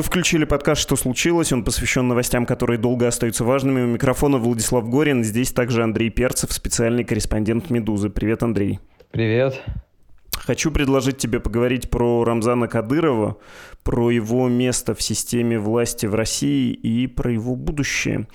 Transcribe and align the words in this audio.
Вы 0.00 0.04
включили 0.04 0.46
подкаст 0.46 0.80
«Что 0.80 0.96
случилось?». 0.96 1.52
Он 1.52 1.62
посвящен 1.62 2.08
новостям, 2.08 2.46
которые 2.46 2.78
долго 2.78 3.06
остаются 3.06 3.44
важными. 3.44 3.82
У 3.82 3.86
микрофона 3.86 4.38
Владислав 4.38 4.88
Горин. 4.88 5.22
Здесь 5.22 5.52
также 5.52 5.82
Андрей 5.82 6.08
Перцев, 6.08 6.54
специальный 6.54 7.04
корреспондент 7.04 7.68
«Медузы». 7.68 8.08
Привет, 8.08 8.42
Андрей. 8.42 8.80
Привет. 9.10 9.60
Хочу 10.32 10.70
предложить 10.70 11.18
тебе 11.18 11.38
поговорить 11.38 11.90
про 11.90 12.24
Рамзана 12.24 12.66
Кадырова, 12.66 13.36
про 13.84 14.10
его 14.10 14.48
место 14.48 14.94
в 14.94 15.02
системе 15.02 15.58
власти 15.58 16.06
в 16.06 16.14
России 16.14 16.72
и 16.72 17.06
про 17.06 17.30
его 17.30 17.54
будущее. 17.54 18.26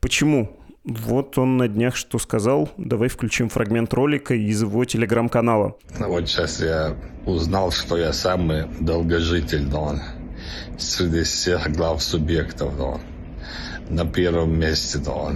Почему? 0.00 0.60
Вот 0.84 1.38
он 1.38 1.56
на 1.56 1.68
днях 1.68 1.96
что 1.96 2.18
сказал. 2.18 2.68
Давай 2.76 3.08
включим 3.08 3.48
фрагмент 3.48 3.94
ролика 3.94 4.34
из 4.34 4.60
его 4.60 4.84
телеграм-канала. 4.84 5.78
Вот 5.98 6.28
сейчас 6.28 6.60
я 6.60 6.94
узнал, 7.24 7.70
что 7.70 7.96
я 7.96 8.12
самый 8.12 8.66
долгожитель, 8.78 9.64
да, 9.64 10.02
среди 10.78 11.22
всех 11.22 11.70
глав 11.72 12.02
субъектов, 12.02 12.76
да, 12.76 13.00
на 13.88 14.06
первом 14.06 14.58
месте, 14.58 14.98
да, 14.98 15.34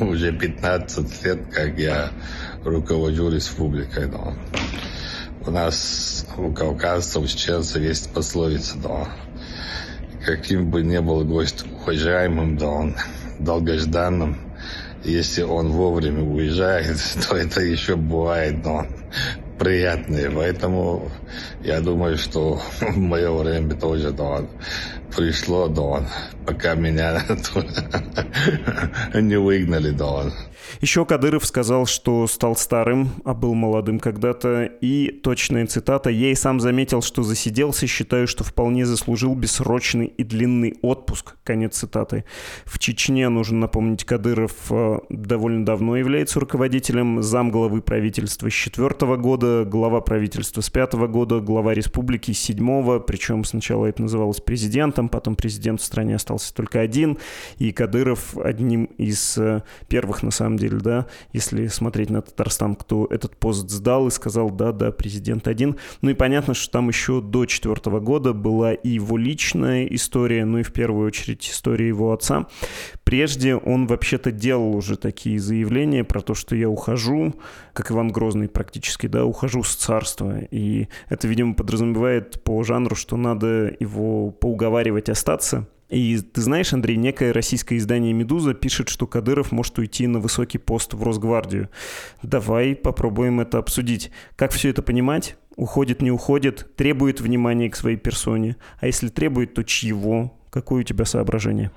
уже 0.04 0.32
15 0.32 1.24
лет, 1.24 1.38
как 1.52 1.78
я 1.78 2.10
руковожу 2.64 3.30
республикой, 3.30 4.06
да. 4.06 4.34
У 5.46 5.50
нас, 5.50 6.26
у 6.38 6.52
кавказцев, 6.52 7.28
чеченцев 7.28 7.82
есть 7.82 8.12
пословица, 8.12 8.78
да. 8.78 9.08
Каким 10.24 10.70
бы 10.70 10.82
ни 10.82 10.98
был 10.98 11.24
гость 11.24 11.64
уважаемым, 11.82 12.56
да, 12.56 12.68
он 12.68 12.96
долгожданным, 13.38 14.38
если 15.04 15.42
он 15.42 15.68
вовремя 15.68 16.22
уезжает, 16.22 16.98
то 17.28 17.36
это 17.36 17.60
еще 17.60 17.96
бывает, 17.96 18.64
но 18.64 18.86
приятные. 19.58 20.30
Поэтому 20.30 21.10
я 21.62 21.80
думаю, 21.80 22.18
что 22.18 22.60
мое 22.96 23.32
время 23.32 23.74
тоже 23.74 24.10
да, 24.10 24.42
пришло, 25.14 25.68
да, 25.68 26.08
пока 26.46 26.74
меня 26.74 27.22
не 29.14 29.36
выгнали, 29.36 29.90
да. 29.90 30.30
Еще 30.80 31.04
Кадыров 31.04 31.44
сказал, 31.46 31.86
что 31.86 32.26
стал 32.26 32.56
старым, 32.56 33.10
а 33.24 33.34
был 33.34 33.54
молодым 33.54 33.98
когда-то. 33.98 34.64
И 34.80 35.08
точная 35.22 35.66
цитата. 35.66 36.10
«Я 36.10 36.30
и 36.30 36.34
сам 36.34 36.60
заметил, 36.60 37.02
что 37.02 37.22
засиделся. 37.22 37.86
Считаю, 37.86 38.26
что 38.26 38.44
вполне 38.44 38.86
заслужил 38.86 39.34
бессрочный 39.34 40.06
и 40.06 40.24
длинный 40.24 40.76
отпуск». 40.82 41.36
Конец 41.44 41.76
цитаты. 41.76 42.24
В 42.64 42.78
Чечне, 42.78 43.28
нужно 43.28 43.58
напомнить, 43.60 44.04
Кадыров 44.04 44.52
э, 44.70 44.98
довольно 45.08 45.64
давно 45.64 45.96
является 45.96 46.40
руководителем 46.40 47.22
замглавы 47.22 47.82
правительства 47.82 48.50
с 48.50 48.52
четвертого 48.52 49.16
года, 49.16 49.64
глава 49.64 50.00
правительства 50.00 50.60
с 50.60 50.70
пятого 50.70 51.06
года, 51.06 51.40
глава 51.40 51.74
республики 51.74 52.32
с 52.32 52.40
седьмого. 52.40 52.98
Причем 52.98 53.44
сначала 53.44 53.86
это 53.86 54.02
называлось 54.02 54.40
президентом, 54.40 55.08
потом 55.08 55.36
президент 55.36 55.80
в 55.80 55.84
стране 55.84 56.16
остался 56.16 56.54
только 56.54 56.80
один. 56.80 57.18
И 57.58 57.72
Кадыров 57.72 58.36
одним 58.36 58.84
из 58.98 59.36
э, 59.38 59.62
первых, 59.88 60.22
на 60.22 60.30
самом 60.30 60.53
деле, 60.58 60.74
деле, 60.74 60.80
да, 60.80 61.06
если 61.32 61.66
смотреть 61.66 62.10
на 62.10 62.22
Татарстан, 62.22 62.74
кто 62.74 63.06
этот 63.10 63.36
пост 63.36 63.68
сдал 63.70 64.08
и 64.08 64.10
сказал, 64.10 64.50
да, 64.50 64.72
да, 64.72 64.90
президент 64.90 65.48
один. 65.48 65.76
Ну 66.02 66.10
и 66.10 66.14
понятно, 66.14 66.54
что 66.54 66.70
там 66.72 66.88
еще 66.88 67.20
до 67.20 67.46
четвертого 67.46 68.00
года 68.00 68.32
была 68.32 68.72
и 68.72 68.90
его 68.90 69.16
личная 69.16 69.86
история, 69.86 70.44
ну 70.44 70.58
и 70.58 70.62
в 70.62 70.72
первую 70.72 71.06
очередь 71.06 71.48
история 71.48 71.88
его 71.88 72.12
отца. 72.12 72.46
Прежде 73.04 73.56
он 73.56 73.86
вообще-то 73.86 74.30
делал 74.30 74.74
уже 74.74 74.96
такие 74.96 75.38
заявления 75.38 76.04
про 76.04 76.20
то, 76.20 76.34
что 76.34 76.56
я 76.56 76.68
ухожу, 76.68 77.34
как 77.72 77.90
Иван 77.90 78.08
Грозный 78.08 78.48
практически, 78.48 79.06
да, 79.06 79.24
ухожу 79.24 79.62
с 79.62 79.74
царства. 79.74 80.40
И 80.50 80.88
это, 81.08 81.28
видимо, 81.28 81.54
подразумевает 81.54 82.42
по 82.42 82.62
жанру, 82.62 82.96
что 82.96 83.16
надо 83.16 83.74
его 83.78 84.30
поуговаривать 84.30 85.08
остаться. 85.08 85.66
И 85.88 86.18
ты 86.18 86.40
знаешь, 86.40 86.72
Андрей, 86.72 86.96
некое 86.96 87.32
российское 87.32 87.76
издание 87.76 88.12
«Медуза» 88.12 88.54
пишет, 88.54 88.88
что 88.88 89.06
Кадыров 89.06 89.52
может 89.52 89.78
уйти 89.78 90.06
на 90.06 90.18
высокий 90.18 90.58
пост 90.58 90.94
в 90.94 91.02
Росгвардию. 91.02 91.68
Давай 92.22 92.74
попробуем 92.74 93.40
это 93.40 93.58
обсудить. 93.58 94.10
Как 94.36 94.52
все 94.52 94.70
это 94.70 94.82
понимать? 94.82 95.36
Уходит, 95.56 96.02
не 96.02 96.10
уходит? 96.10 96.74
Требует 96.76 97.20
внимания 97.20 97.68
к 97.70 97.76
своей 97.76 97.96
персоне? 97.96 98.56
А 98.80 98.86
если 98.86 99.08
требует, 99.08 99.54
то 99.54 99.62
чьего? 99.62 100.36
Какое 100.50 100.80
у 100.80 100.84
тебя 100.84 101.04
соображение? 101.04 101.70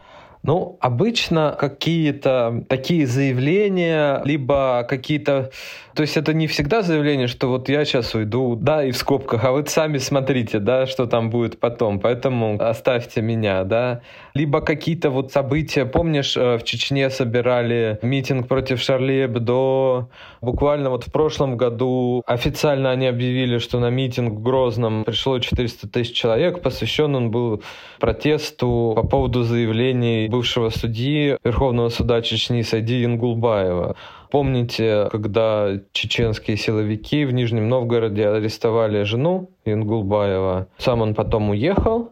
Ну, 0.48 0.78
обычно 0.80 1.58
какие-то 1.60 2.64
такие 2.70 3.06
заявления, 3.06 4.22
либо 4.24 4.86
какие-то... 4.88 5.52
То 5.94 6.04
есть 6.04 6.16
это 6.16 6.34
не 6.34 6.48
всегда 6.48 6.84
заявление, 6.84 7.28
что 7.28 7.50
вот 7.50 7.68
я 7.68 7.84
сейчас 7.84 8.16
уйду, 8.16 8.56
да, 8.56 8.82
и 8.82 8.92
в 8.92 8.98
скобках, 8.98 9.44
а 9.44 9.52
вы 9.52 9.66
сами 9.68 9.98
смотрите, 9.98 10.60
да, 10.60 10.86
что 10.86 11.06
там 11.06 11.30
будет 11.30 11.60
потом, 11.60 12.00
поэтому 12.00 12.56
оставьте 12.62 13.22
меня, 13.22 13.66
да. 13.66 14.00
Либо 14.38 14.62
какие-то 14.62 15.10
вот 15.10 15.32
события, 15.32 15.86
помнишь, 15.86 16.38
э, 16.38 16.60
в 16.60 16.64
Чечне 16.64 17.10
собирали 17.10 17.98
митинг 18.04 18.48
против 18.48 18.80
Шарли 18.80 19.26
Эбдо, 19.26 20.10
буквально 20.42 20.92
вот 20.92 21.08
в 21.08 21.12
прошлом 21.12 21.58
году 21.58 22.22
официально 22.28 22.92
они 22.92 23.08
объявили, 23.08 23.58
что 23.58 23.80
на 23.80 23.90
митинг 23.90 24.34
в 24.34 24.44
Грозном 24.44 25.06
пришло 25.06 25.40
400 25.40 25.88
тысяч 25.88 26.14
человек, 26.14 26.62
посвящен 26.62 27.16
он 27.16 27.32
был 27.32 27.64
протесту 28.00 28.94
по 28.96 29.02
поводу 29.08 29.42
заявлений 29.42 30.28
бывшего 30.28 30.70
судьи 30.70 31.38
Верховного 31.44 31.90
суда 31.90 32.22
Чечни 32.22 32.62
Сайди 32.62 33.04
Ингулбаева. 33.06 33.96
Помните, 34.30 35.08
когда 35.12 35.80
чеченские 35.94 36.58
силовики 36.58 37.26
в 37.26 37.32
Нижнем 37.32 37.70
Новгороде 37.70 38.28
арестовали 38.28 39.04
жену 39.04 39.50
Ингулбаева? 39.66 40.68
Сам 40.78 41.02
он 41.02 41.16
потом 41.16 41.50
уехал, 41.50 42.12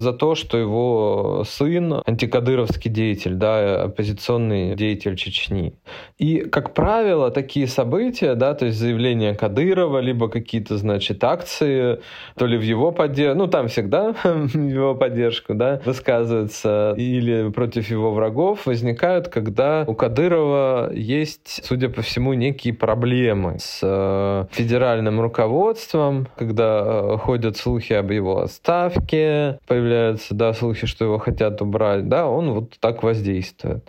за 0.00 0.14
то, 0.14 0.34
что 0.34 0.56
его 0.56 1.44
сын 1.46 2.02
антикадыровский 2.06 2.90
деятель, 2.90 3.34
да, 3.34 3.82
оппозиционный 3.84 4.74
деятель 4.74 5.14
Чечни. 5.14 5.74
И, 6.18 6.38
как 6.38 6.72
правило, 6.72 7.30
такие 7.30 7.66
события, 7.66 8.34
да, 8.34 8.54
то 8.54 8.66
есть 8.66 8.78
заявление 8.78 9.34
Кадырова, 9.34 9.98
либо 9.98 10.28
какие-то, 10.28 10.78
значит, 10.78 11.22
акции, 11.22 12.00
то 12.36 12.46
ли 12.46 12.56
в 12.56 12.62
его 12.62 12.92
поддержку, 12.92 13.38
ну, 13.38 13.46
там 13.46 13.68
всегда 13.68 14.14
в 14.24 14.56
его 14.56 14.94
поддержку, 14.94 15.54
да, 15.54 15.82
высказываются, 15.84 16.94
или 16.96 17.50
против 17.50 17.90
его 17.90 18.10
врагов, 18.12 18.64
возникают, 18.64 19.28
когда 19.28 19.84
у 19.86 19.94
Кадырова 19.94 20.90
есть, 20.94 21.60
судя 21.62 21.90
по 21.90 22.00
всему, 22.00 22.32
некие 22.32 22.72
проблемы 22.72 23.58
с 23.58 23.80
э, 23.82 24.46
федеральным 24.50 25.20
руководством, 25.20 26.26
когда 26.36 26.82
э, 26.84 27.16
ходят 27.18 27.58
слухи 27.58 27.92
об 27.92 28.10
его 28.10 28.40
отставке, 28.40 29.58
появляются 29.66 29.89
появляются, 29.90 30.34
да, 30.34 30.52
слухи, 30.54 30.86
что 30.86 31.04
его 31.04 31.18
хотят 31.18 31.60
убрать, 31.62 32.08
да, 32.08 32.28
он 32.28 32.52
вот 32.52 32.78
так 32.78 33.02
воздействует. 33.02 33.84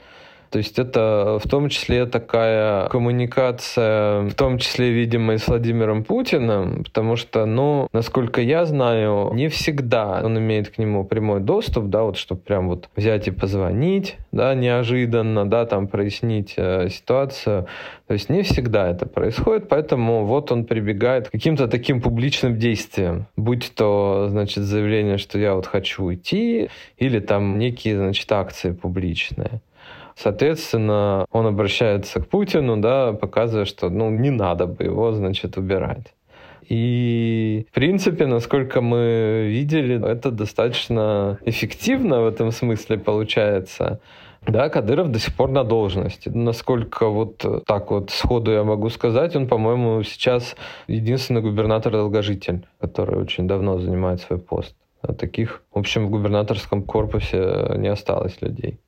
То 0.52 0.58
есть 0.58 0.78
это 0.80 1.40
в 1.42 1.48
том 1.48 1.70
числе 1.70 2.06
такая 2.06 2.90
коммуникация, 2.90 4.24
в 4.24 4.34
том 4.34 4.58
числе, 4.58 4.92
видимо, 4.92 5.34
и 5.34 5.38
с 5.38 5.48
Владимиром 5.48 6.04
Путиным, 6.04 6.84
потому 6.84 7.16
что, 7.16 7.46
ну, 7.46 7.88
насколько 7.94 8.42
я 8.42 8.66
знаю, 8.66 9.32
не 9.34 9.48
всегда 9.48 10.22
он 10.22 10.38
имеет 10.38 10.70
к 10.70 10.78
нему 10.78 11.06
прямой 11.06 11.40
доступ, 11.40 11.86
да, 11.86 12.04
вот 12.04 12.18
чтобы 12.18 12.42
прям 12.42 12.68
вот 12.68 12.90
взять 12.98 13.30
и 13.30 13.32
позвонить, 13.32 14.18
да, 14.34 14.54
неожиданно, 14.54 15.50
да, 15.50 15.66
там 15.66 15.88
прояснить 15.88 16.56
э, 16.58 16.90
ситуацию. 16.90 17.68
То 18.08 18.14
есть 18.14 18.30
не 18.30 18.44
всегда 18.44 18.90
это 18.90 19.06
происходит, 19.06 19.70
поэтому 19.70 20.26
вот 20.26 20.52
он 20.52 20.66
прибегает 20.66 21.30
к 21.30 21.32
каким-то 21.32 21.70
таким 21.70 22.02
публичным 22.02 22.60
действиям, 22.60 23.28
будь 23.38 23.72
то, 23.74 24.28
значит, 24.30 24.66
заявление, 24.66 25.18
что 25.18 25.40
я 25.40 25.56
вот 25.56 25.66
хочу 25.66 26.04
уйти, 26.04 26.70
или 26.98 27.20
там 27.22 27.58
некие, 27.58 27.96
значит, 27.96 28.30
акции 28.34 28.74
публичные. 28.74 29.62
Соответственно, 30.22 31.26
он 31.32 31.48
обращается 31.48 32.20
к 32.20 32.28
Путину, 32.28 32.78
да, 32.78 33.14
показывая, 33.14 33.66
что 33.66 33.90
ну, 33.90 34.12
не 34.12 34.30
надо 34.30 34.68
бы 34.68 34.84
его, 34.84 35.14
значит, 35.14 35.58
убирать. 35.58 36.14
И, 36.70 37.66
в 37.72 37.74
принципе, 37.74 38.28
насколько 38.28 38.82
мы 38.82 39.48
видели, 39.50 40.00
это 40.08 40.30
достаточно 40.30 41.40
эффективно 41.44 42.22
в 42.22 42.28
этом 42.28 42.52
смысле 42.52 43.00
получается. 43.00 44.00
Да, 44.46 44.70
Кадыров 44.70 45.10
до 45.10 45.18
сих 45.18 45.36
пор 45.36 45.50
на 45.50 45.64
должности. 45.64 46.30
Насколько 46.30 47.08
вот 47.08 47.44
так 47.66 47.90
вот 47.90 48.12
сходу 48.12 48.52
я 48.52 48.64
могу 48.64 48.90
сказать, 48.90 49.36
он, 49.36 49.48
по-моему, 49.48 50.04
сейчас 50.04 50.56
единственный 50.88 51.42
губернатор-долгожитель, 51.42 52.68
который 52.80 53.20
очень 53.20 53.48
давно 53.48 53.80
занимает 53.80 54.22
свой 54.22 54.38
пост. 54.38 54.76
А 55.02 55.14
таких, 55.14 55.64
в 55.74 55.80
общем, 55.80 56.06
в 56.06 56.10
губернаторском 56.12 56.84
корпусе 56.84 57.74
не 57.78 57.88
осталось 57.88 58.40
людей. 58.42 58.80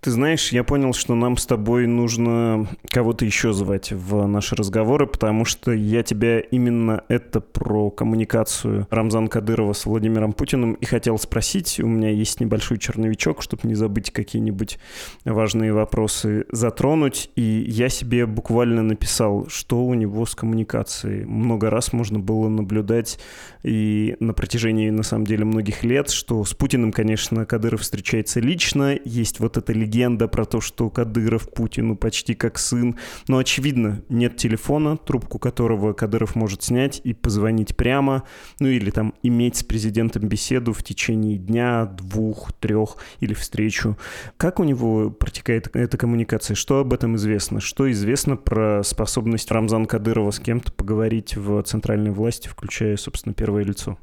Ты 0.00 0.10
знаешь, 0.10 0.52
я 0.52 0.64
понял, 0.64 0.92
что 0.92 1.14
нам 1.14 1.36
с 1.36 1.46
тобой 1.46 1.86
нужно 1.86 2.68
кого-то 2.88 3.24
еще 3.24 3.52
звать 3.52 3.92
в 3.92 4.26
наши 4.26 4.54
разговоры, 4.54 5.06
потому 5.06 5.44
что 5.44 5.72
я 5.72 6.02
тебя 6.02 6.40
именно 6.40 7.02
это 7.08 7.40
про 7.40 7.90
коммуникацию 7.90 8.86
Рамзана 8.90 9.28
Кадырова 9.28 9.72
с 9.72 9.86
Владимиром 9.86 10.32
Путиным 10.32 10.74
и 10.74 10.84
хотел 10.84 11.18
спросить. 11.18 11.80
У 11.80 11.86
меня 11.86 12.10
есть 12.10 12.40
небольшой 12.40 12.78
черновичок, 12.78 13.42
чтобы 13.42 13.68
не 13.68 13.74
забыть 13.74 14.10
какие-нибудь 14.10 14.78
важные 15.24 15.72
вопросы 15.72 16.46
затронуть. 16.50 17.30
И 17.36 17.64
я 17.68 17.88
себе 17.88 18.26
буквально 18.26 18.82
написал, 18.82 19.46
что 19.48 19.84
у 19.84 19.94
него 19.94 20.26
с 20.26 20.34
коммуникацией. 20.34 21.24
Много 21.24 21.70
раз 21.70 21.92
можно 21.92 22.18
было 22.18 22.48
наблюдать 22.48 23.18
и 23.62 24.16
на 24.20 24.34
протяжении, 24.34 24.90
на 24.90 25.02
самом 25.02 25.26
деле, 25.26 25.44
многих 25.44 25.84
лет, 25.84 26.10
что 26.10 26.44
с 26.44 26.54
Путиным, 26.54 26.92
конечно, 26.92 27.46
Кадыров 27.46 27.80
встречается 27.80 28.40
лично. 28.40 28.98
Есть 29.04 29.40
вот 29.40 29.56
эта 29.64 29.72
легенда 29.72 30.28
про 30.28 30.44
то, 30.44 30.60
что 30.60 30.90
Кадыров 30.90 31.48
Путину 31.48 31.96
почти 31.96 32.34
как 32.34 32.58
сын. 32.58 32.96
Но, 33.28 33.38
очевидно, 33.38 34.02
нет 34.10 34.36
телефона, 34.36 34.98
трубку 34.98 35.38
которого 35.38 35.94
Кадыров 35.94 36.34
может 36.34 36.62
снять 36.62 37.00
и 37.02 37.14
позвонить 37.14 37.74
прямо, 37.76 38.24
ну 38.60 38.68
или 38.68 38.90
там 38.90 39.14
иметь 39.22 39.56
с 39.56 39.64
президентом 39.64 40.28
беседу 40.28 40.74
в 40.74 40.82
течение 40.82 41.38
дня, 41.38 41.86
двух, 41.86 42.52
трех 42.52 42.96
или 43.20 43.32
встречу. 43.32 43.96
Как 44.36 44.60
у 44.60 44.64
него 44.64 45.10
протекает 45.10 45.74
эта 45.74 45.96
коммуникация? 45.96 46.54
Что 46.54 46.80
об 46.80 46.92
этом 46.92 47.16
известно? 47.16 47.60
Что 47.60 47.90
известно 47.90 48.36
про 48.36 48.82
способность 48.82 49.50
Рамзана 49.50 49.86
Кадырова 49.86 50.30
с 50.30 50.38
кем-то 50.38 50.72
поговорить 50.72 51.36
в 51.36 51.62
центральной 51.62 52.10
власти, 52.10 52.48
включая, 52.48 52.98
собственно, 52.98 53.34
первое 53.34 53.64
лицо? 53.64 53.98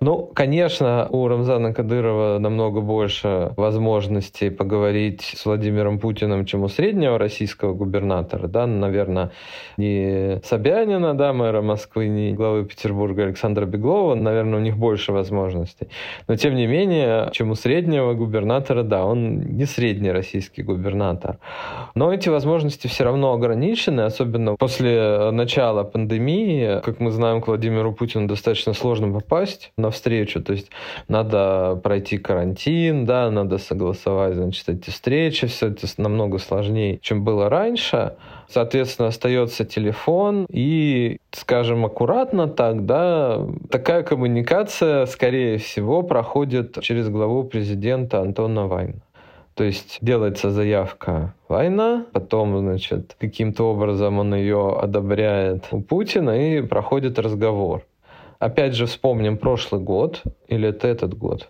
Ну, 0.00 0.30
конечно, 0.34 1.06
у 1.10 1.28
Рамзана 1.28 1.74
Кадырова 1.74 2.38
намного 2.38 2.80
больше 2.80 3.52
возможностей 3.56 4.48
поговорить 4.50 5.34
с 5.36 5.44
Владимиром 5.44 5.98
Путиным, 5.98 6.46
чем 6.46 6.64
у 6.64 6.68
среднего 6.68 7.18
российского 7.18 7.74
губернатора, 7.74 8.48
да, 8.48 8.66
наверное, 8.66 9.32
не 9.76 10.40
Собянина, 10.44 11.14
да, 11.14 11.32
мэра 11.32 11.60
Москвы, 11.60 12.08
не 12.08 12.32
главы 12.32 12.64
Петербурга 12.64 13.24
Александра 13.24 13.66
Беглова, 13.66 14.14
наверное, 14.14 14.58
у 14.58 14.62
них 14.62 14.76
больше 14.76 15.12
возможностей. 15.12 15.88
Но, 16.26 16.36
тем 16.36 16.54
не 16.54 16.66
менее, 16.66 17.28
чем 17.32 17.50
у 17.50 17.54
среднего 17.54 18.14
губернатора, 18.14 18.82
да, 18.82 19.04
он 19.04 19.40
не 19.40 19.66
средний 19.66 20.10
российский 20.10 20.62
губернатор. 20.62 21.38
Но 21.94 22.12
эти 22.12 22.30
возможности 22.30 22.86
все 22.86 23.04
равно 23.04 23.34
ограничены, 23.34 24.00
особенно 24.00 24.56
после 24.56 25.30
начала 25.32 25.84
пандемии. 25.84 26.80
Как 26.82 26.98
мы 26.98 27.10
знаем, 27.10 27.42
к 27.42 27.48
Владимиру 27.48 27.92
Путину 27.92 28.26
достаточно 28.26 28.72
сложно 28.72 29.12
попасть 29.12 29.72
на 29.82 29.90
встречу. 29.90 30.42
То 30.42 30.52
есть 30.52 30.70
надо 31.08 31.78
пройти 31.82 32.16
карантин, 32.16 33.04
да, 33.04 33.30
надо 33.30 33.58
согласовать, 33.58 34.34
значит, 34.34 34.68
эти 34.68 34.90
встречи, 34.90 35.46
все 35.46 35.68
это 35.68 35.86
намного 35.98 36.38
сложнее, 36.38 36.98
чем 37.02 37.24
было 37.24 37.50
раньше. 37.50 38.14
Соответственно, 38.48 39.08
остается 39.08 39.64
телефон 39.64 40.46
и, 40.50 41.18
скажем, 41.32 41.84
аккуратно 41.84 42.48
так, 42.48 42.86
да, 42.86 43.40
такая 43.70 44.02
коммуникация, 44.02 45.06
скорее 45.06 45.58
всего, 45.58 46.02
проходит 46.02 46.80
через 46.82 47.08
главу 47.08 47.44
президента 47.44 48.20
Антона 48.20 48.66
Вайна. 48.66 49.02
То 49.54 49.64
есть 49.64 49.98
делается 50.00 50.50
заявка 50.50 51.34
Вайна, 51.48 52.06
потом, 52.12 52.58
значит, 52.58 53.16
каким-то 53.20 53.70
образом 53.70 54.18
он 54.18 54.34
ее 54.34 54.78
одобряет 54.78 55.66
у 55.72 55.80
Путина 55.80 56.30
и 56.30 56.62
проходит 56.62 57.18
разговор. 57.18 57.82
Опять 58.42 58.74
же, 58.74 58.86
вспомним 58.86 59.38
прошлый 59.38 59.80
год, 59.80 60.24
или 60.48 60.68
это 60.68 60.88
этот 60.88 61.16
год. 61.16 61.48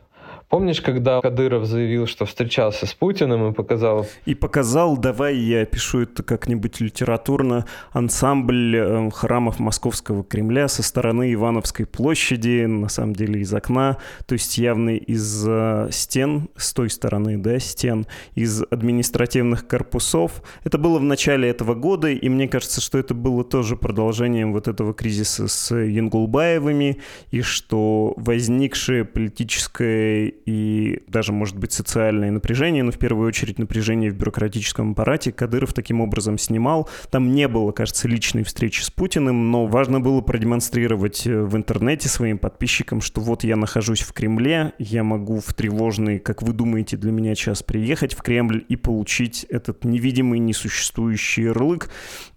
Помнишь, 0.52 0.82
когда 0.82 1.22
Кадыров 1.22 1.64
заявил, 1.64 2.06
что 2.06 2.26
встречался 2.26 2.84
с 2.84 2.92
Путиным 2.92 3.48
и 3.48 3.54
показал... 3.54 4.06
И 4.26 4.34
показал, 4.34 4.98
давай 4.98 5.34
я 5.34 5.64
пишу 5.64 6.00
это 6.00 6.22
как-нибудь 6.22 6.78
литературно, 6.78 7.64
ансамбль 7.92 8.76
э, 8.76 9.10
храмов 9.12 9.58
Московского 9.60 10.22
Кремля 10.22 10.68
со 10.68 10.82
стороны 10.82 11.32
Ивановской 11.32 11.86
площади, 11.86 12.66
на 12.66 12.90
самом 12.90 13.14
деле 13.14 13.40
из 13.40 13.54
окна, 13.54 13.96
то 14.26 14.34
есть 14.34 14.58
явно 14.58 14.90
из 14.90 15.42
э, 15.48 15.88
стен, 15.90 16.50
с 16.54 16.74
той 16.74 16.90
стороны, 16.90 17.38
да, 17.38 17.58
стен, 17.58 18.06
из 18.34 18.62
административных 18.70 19.66
корпусов. 19.66 20.42
Это 20.64 20.76
было 20.76 20.98
в 20.98 21.02
начале 21.02 21.48
этого 21.48 21.74
года, 21.74 22.08
и 22.10 22.28
мне 22.28 22.46
кажется, 22.46 22.82
что 22.82 22.98
это 22.98 23.14
было 23.14 23.42
тоже 23.42 23.76
продолжением 23.76 24.52
вот 24.52 24.68
этого 24.68 24.92
кризиса 24.92 25.48
с 25.48 25.74
Янгулбаевыми, 25.74 27.00
и 27.30 27.40
что 27.40 28.12
возникшее 28.18 29.06
политическое 29.06 30.34
и 30.46 31.02
даже, 31.06 31.32
может 31.32 31.56
быть, 31.56 31.72
социальное 31.72 32.30
напряжение, 32.30 32.82
но 32.82 32.90
в 32.90 32.98
первую 32.98 33.28
очередь 33.28 33.58
напряжение 33.58 34.10
в 34.10 34.16
бюрократическом 34.16 34.92
аппарате 34.92 35.32
Кадыров 35.32 35.72
таким 35.72 36.00
образом 36.00 36.38
снимал. 36.38 36.88
Там 37.10 37.32
не 37.32 37.48
было, 37.48 37.72
кажется, 37.72 38.08
личной 38.08 38.42
встречи 38.42 38.82
с 38.82 38.90
Путиным, 38.90 39.50
но 39.50 39.66
важно 39.66 40.00
было 40.00 40.20
продемонстрировать 40.20 41.26
э, 41.26 41.42
в 41.42 41.56
интернете 41.56 42.08
своим 42.08 42.38
подписчикам, 42.38 43.00
что 43.00 43.20
вот 43.20 43.44
я 43.44 43.56
нахожусь 43.56 44.00
в 44.00 44.12
Кремле, 44.12 44.72
я 44.78 45.04
могу 45.04 45.40
в 45.40 45.54
тревожный, 45.54 46.18
как 46.18 46.42
вы 46.42 46.52
думаете, 46.52 46.96
для 46.96 47.12
меня 47.12 47.34
час 47.34 47.62
приехать 47.62 48.14
в 48.14 48.22
Кремль 48.22 48.64
и 48.68 48.76
получить 48.76 49.44
этот 49.48 49.84
невидимый, 49.84 50.38
несуществующий 50.38 51.44
ярлык. 51.44 51.90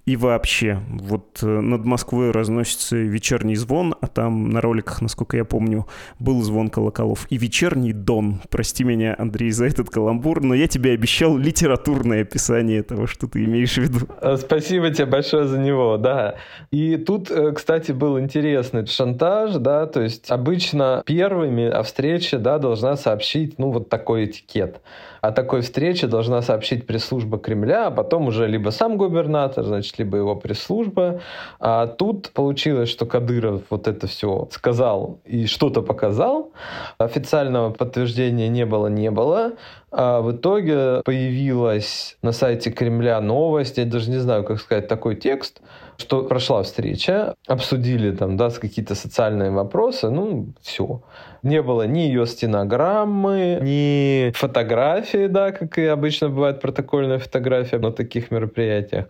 И 0.06 0.18
вообще, 0.18 0.80
вот 0.88 1.40
э, 1.42 1.48
над 1.48 1.84
Москвой 1.84 2.30
разносится 2.30 2.96
вечерний 2.96 3.56
звон, 3.56 3.96
а 4.02 4.08
там 4.08 4.52
на 4.52 4.62
роликах, 4.62 5.02
насколько 5.02 5.36
я 5.36 5.46
помню, 5.46 5.88
был 6.20 6.44
звон 6.44 6.70
колоколов. 6.70 7.26
И 7.32 7.38
вечерний 7.38 7.92
дон. 7.92 8.40
Прости 8.52 8.84
меня, 8.84 9.16
Андрей, 9.18 9.50
за 9.50 9.66
этот 9.66 9.90
каламбур, 9.90 10.44
но 10.44 10.54
я 10.54 10.68
тебе 10.68 10.92
обещал 10.92 11.36
литературное 11.36 12.22
описание 12.22 12.84
того, 12.84 13.08
что 13.08 13.28
ты 13.28 13.44
имеешь 13.46 13.74
в 13.74 13.78
виду. 13.80 14.08
Э, 14.22 14.38
спасибо 14.38 14.92
тебе 14.92 15.08
большое 15.08 15.48
за 15.48 15.58
него, 15.58 15.98
да. 15.98 16.36
И 16.70 16.98
тут, 16.98 17.32
э, 17.32 17.52
кстати, 17.54 17.92
был 17.92 18.20
интересный 18.20 18.86
шантаж, 18.86 19.56
да, 19.56 19.88
то 19.88 20.02
есть 20.02 20.30
обычно 20.30 21.02
первыми 21.04 21.66
о 21.68 21.82
встрече, 21.82 22.38
да, 22.38 22.60
должна 22.60 22.96
сообщить, 22.96 23.58
ну, 23.58 23.72
вот 23.72 23.90
такой 23.90 24.26
этикет 24.26 24.82
о 25.28 25.32
такой 25.32 25.62
встрече 25.62 26.08
должна 26.08 26.42
сообщить 26.42 26.86
пресс-служба 26.86 27.38
Кремля, 27.38 27.88
а 27.88 27.92
потом 27.92 28.28
уже 28.28 28.48
либо 28.48 28.70
сам 28.70 28.98
губернатор, 28.98 29.66
значит, 29.66 29.98
либо 29.98 30.18
его 30.18 30.36
пресс-служба. 30.36 31.22
А 31.60 31.88
тут 31.88 32.30
получилось, 32.30 32.90
что 32.90 33.06
Кадыров 33.06 33.64
вот 33.70 33.88
это 33.88 34.08
все 34.08 34.48
сказал 34.52 35.20
и 35.26 35.48
что-то 35.48 35.82
показал. 35.82 36.52
Официального 36.98 37.72
подтверждения 37.72 38.50
не 38.50 38.66
было, 38.66 38.88
не 38.88 39.10
было. 39.10 39.54
А 39.92 40.22
в 40.22 40.34
итоге 40.34 41.02
появилась 41.06 42.18
на 42.22 42.34
сайте 42.34 42.70
Кремля 42.70 43.22
новость, 43.22 43.78
я 43.78 43.86
даже 43.86 44.10
не 44.10 44.18
знаю, 44.18 44.44
как 44.44 44.60
сказать, 44.60 44.90
такой 44.90 45.16
текст, 45.16 45.62
что 45.98 46.24
прошла 46.24 46.64
встреча, 46.64 47.36
обсудили 47.48 48.12
там, 48.12 48.36
да, 48.36 48.50
какие-то 48.50 48.94
социальные 48.94 49.52
вопросы, 49.52 50.10
ну, 50.10 50.48
все. 50.62 51.02
Не 51.46 51.62
было 51.62 51.84
ни 51.86 52.00
ее 52.00 52.26
стенограммы, 52.26 53.60
ни 53.62 54.32
фотографии, 54.32 55.28
да, 55.28 55.52
как 55.52 55.78
и 55.78 55.86
обычно 55.86 56.30
бывает 56.30 56.60
протокольная 56.60 57.20
фотография 57.20 57.78
на 57.78 57.92
таких 57.92 58.32
мероприятиях. 58.32 59.06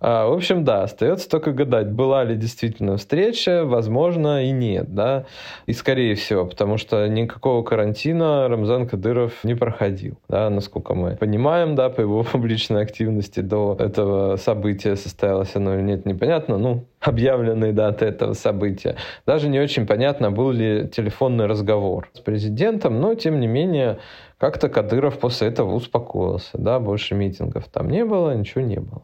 А, 0.00 0.26
в 0.26 0.32
общем, 0.32 0.64
да, 0.64 0.84
остается 0.84 1.28
только 1.28 1.52
гадать, 1.52 1.90
была 1.90 2.24
ли 2.24 2.36
действительно 2.36 2.96
встреча, 2.96 3.64
возможно, 3.66 4.44
и 4.46 4.50
нет, 4.50 4.94
да, 4.94 5.26
и 5.66 5.74
скорее 5.74 6.14
всего, 6.14 6.46
потому 6.46 6.78
что 6.78 7.06
никакого 7.06 7.62
карантина 7.62 8.48
Рамзан 8.48 8.86
Кадыров 8.88 9.44
не 9.44 9.54
проходил, 9.54 10.16
да, 10.26 10.48
насколько 10.48 10.94
мы 10.94 11.16
понимаем, 11.16 11.74
да, 11.74 11.90
по 11.90 12.00
его 12.00 12.22
публичной 12.32 12.82
активности 12.82 13.40
до 13.40 13.76
этого 13.78 14.36
события 14.36 14.96
состоялось 14.96 15.54
оно 15.54 15.74
или 15.74 15.82
нет, 15.82 16.06
непонятно, 16.06 16.56
ну, 16.56 16.86
объявленной 17.04 17.72
даты 17.72 18.06
этого 18.06 18.32
события. 18.32 18.96
Даже 19.26 19.48
не 19.48 19.60
очень 19.60 19.86
понятно, 19.86 20.30
был 20.30 20.50
ли 20.50 20.88
телефонный 20.88 21.46
разговор 21.46 22.08
с 22.14 22.20
президентом, 22.20 23.00
но, 23.00 23.14
тем 23.14 23.40
не 23.40 23.46
менее, 23.46 23.98
как-то 24.38 24.68
Кадыров 24.68 25.18
после 25.18 25.48
этого 25.48 25.74
успокоился. 25.74 26.50
Да, 26.54 26.80
больше 26.80 27.14
митингов 27.14 27.68
там 27.68 27.88
не 27.88 28.04
было, 28.04 28.34
ничего 28.34 28.62
не 28.62 28.80
было. 28.80 29.02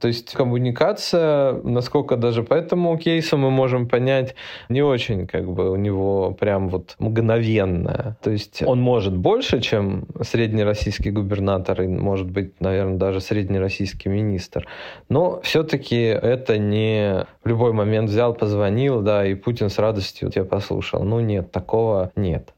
То 0.00 0.08
есть 0.08 0.32
коммуникация, 0.32 1.54
насколько 1.62 2.16
даже 2.16 2.42
по 2.42 2.54
этому 2.54 2.96
кейсу 2.98 3.36
мы 3.36 3.50
можем 3.50 3.88
понять, 3.88 4.34
не 4.68 4.82
очень 4.82 5.26
как 5.26 5.50
бы 5.50 5.70
у 5.70 5.76
него 5.76 6.32
прям 6.32 6.68
вот 6.68 6.96
мгновенная. 6.98 8.16
То 8.22 8.30
есть 8.30 8.62
он 8.62 8.80
может 8.80 9.16
больше, 9.16 9.60
чем 9.60 10.06
среднероссийский 10.20 11.10
губернатор 11.10 11.82
и, 11.82 11.86
может 11.86 12.30
быть, 12.30 12.60
наверное, 12.60 12.96
даже 12.96 13.20
среднероссийский 13.20 14.10
министр. 14.10 14.66
Но 15.08 15.40
все-таки 15.42 15.96
это 15.96 16.58
не 16.58 17.26
в 17.44 17.48
любой 17.48 17.72
момент 17.72 18.10
взял, 18.10 18.34
позвонил, 18.34 19.00
да, 19.00 19.26
и 19.26 19.34
Путин 19.34 19.70
с 19.70 19.78
радостью 19.78 20.30
тебя 20.30 20.44
послушал. 20.44 21.02
Ну 21.04 21.20
нет, 21.20 21.52
такого 21.52 22.10
нет. 22.16 22.55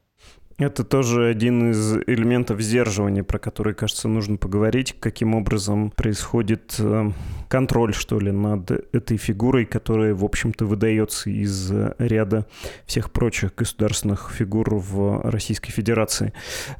Это 0.59 0.83
тоже 0.83 1.27
один 1.27 1.71
из 1.71 1.95
элементов 2.05 2.59
сдерживания, 2.59 3.23
про 3.23 3.39
который, 3.39 3.73
кажется, 3.73 4.09
нужно 4.09 4.35
поговорить, 4.35 4.93
каким 4.99 5.33
образом 5.33 5.89
происходит 5.91 6.75
э, 6.79 7.11
контроль, 7.47 7.93
что 7.93 8.19
ли, 8.19 8.31
над 8.31 8.69
этой 8.69 9.15
фигурой, 9.15 9.65
которая, 9.65 10.13
в 10.13 10.25
общем-то, 10.25 10.65
выдается 10.65 11.29
из 11.29 11.71
ряда 11.97 12.45
всех 12.85 13.11
прочих 13.11 13.55
государственных 13.55 14.33
фигур 14.37 14.75
в 14.75 15.21
Российской 15.23 15.71
Федерации. 15.71 16.33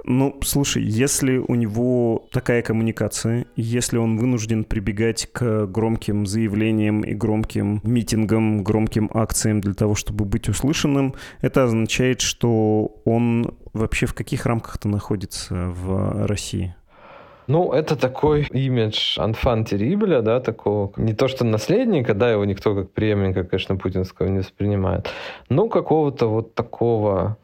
Ну, 0.03 0.38
слушай, 0.43 0.83
если 0.83 1.38
у 1.38 1.55
него 1.55 2.27
такая 2.33 2.62
коммуникация, 2.62 3.45
если 3.55 3.95
он 3.95 4.17
вынужден 4.17 4.65
прибегать 4.65 5.29
к 5.31 5.67
громким 5.67 6.25
заявлениям 6.25 7.01
и 7.01 7.13
громким 7.13 7.79
митингам, 7.83 8.62
громким 8.62 9.09
акциям 9.13 9.62
для 9.62 9.74
того, 9.74 9.95
чтобы 9.95 10.25
быть 10.25 10.50
услышанным, 10.50 11.15
это 11.39 11.63
означает, 11.63 12.19
что 12.19 13.01
он 13.05 13.55
вообще 13.74 14.06
в 14.06 14.14
каких 14.14 14.46
рамках-то 14.46 14.88
находится 14.88 15.56
в 15.56 16.26
России? 16.26 16.76
Ну, 17.48 17.72
это 17.74 17.96
такой 17.96 18.44
имидж 18.44 19.20
анфан 19.20 19.66
террибля, 19.66 20.22
да, 20.22 20.40
такого, 20.40 20.94
не 20.98 21.14
то 21.14 21.28
что 21.28 21.44
наследника, 21.44 22.14
да, 22.14 22.30
его 22.30 22.46
никто 22.46 22.76
как 22.76 22.92
преемника, 22.92 23.44
конечно, 23.44 23.76
путинского 23.76 24.28
не 24.28 24.40
воспринимает, 24.40 25.10
но 25.50 25.68
какого-то 25.68 26.28
вот 26.28 26.54
такого 26.54 27.38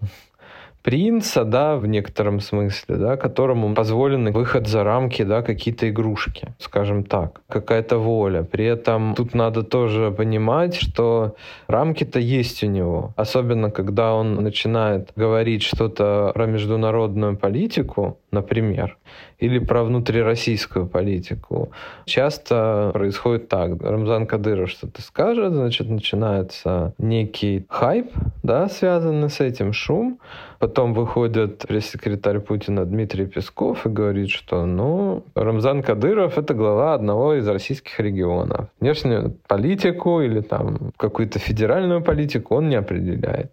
принца, 0.86 1.46
да, 1.46 1.78
в 1.78 1.88
некотором 1.88 2.40
смысле, 2.40 2.96
да, 2.98 3.18
которому 3.18 3.74
позволен 3.74 4.32
выход 4.32 4.68
за 4.68 4.84
рамки, 4.84 5.24
да, 5.24 5.42
какие-то 5.42 5.90
игрушки, 5.90 6.54
скажем 6.60 7.04
так, 7.04 7.42
какая-то 7.50 7.98
воля. 7.98 8.44
При 8.44 8.66
этом 8.66 9.16
тут 9.16 9.34
надо 9.34 9.64
тоже 9.64 10.12
понимать, 10.12 10.76
что 10.76 11.36
рамки-то 11.68 12.20
есть 12.20 12.64
у 12.64 12.68
него. 12.68 13.14
Особенно, 13.16 13.72
когда 13.72 14.14
он 14.14 14.36
начинает 14.36 15.12
говорить 15.16 15.64
что-то 15.64 16.32
про 16.36 16.46
международную 16.46 17.36
политику, 17.36 18.20
например, 18.32 18.98
или 19.40 19.60
про 19.60 19.84
внутрироссийскую 19.84 20.88
политику. 20.88 21.72
Часто 22.06 22.92
происходит 22.94 23.50
так. 23.50 23.82
Рамзан 23.82 24.28
Кадыров 24.28 24.70
что-то 24.70 25.02
скажет, 25.02 25.54
значит, 25.54 25.90
начинается 25.90 26.94
некий 26.98 27.66
хайп, 27.70 28.12
да, 28.44 28.68
связанный 28.70 29.30
с 29.30 29.40
этим, 29.40 29.74
шум. 29.74 30.20
Потом 30.60 30.94
выходит 30.94 31.66
пресс-секретарь 31.68 32.40
Путина 32.40 32.86
Дмитрий 32.86 33.26
Песков 33.26 33.86
и 33.86 33.90
говорит, 33.90 34.30
что, 34.30 34.66
ну, 34.66 35.24
Рамзан 35.36 35.84
Кадыров— 35.84 36.38
это 36.40 36.54
глава 36.54 36.94
одного 36.94 37.36
из 37.36 37.48
российских 37.48 38.00
регионов. 38.00 38.68
Внешнюю 38.80 39.38
политику 39.48 40.22
или 40.22 40.42
там 40.42 40.92
какую-то 40.98 41.40
федеральную 41.40 42.02
политику 42.02 42.56
он 42.56 42.70
не 42.70 42.76
определяет. 42.76 43.52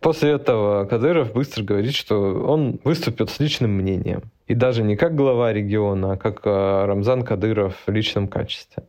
После 0.00 0.32
этого 0.32 0.84
Кадыров 0.84 1.32
быстро 1.32 1.62
говорит, 1.62 1.94
что 1.94 2.16
он 2.46 2.80
выступит 2.84 3.30
с 3.30 3.40
личным 3.40 3.72
мнением. 3.72 4.22
И 4.46 4.54
даже 4.54 4.82
не 4.82 4.96
как 4.96 5.14
глава 5.14 5.52
региона, 5.52 6.12
а 6.12 6.16
как 6.16 6.40
а, 6.44 6.86
Рамзан 6.86 7.22
Кадыров 7.22 7.76
в 7.86 7.90
личном 7.90 8.28
качестве. 8.28 8.84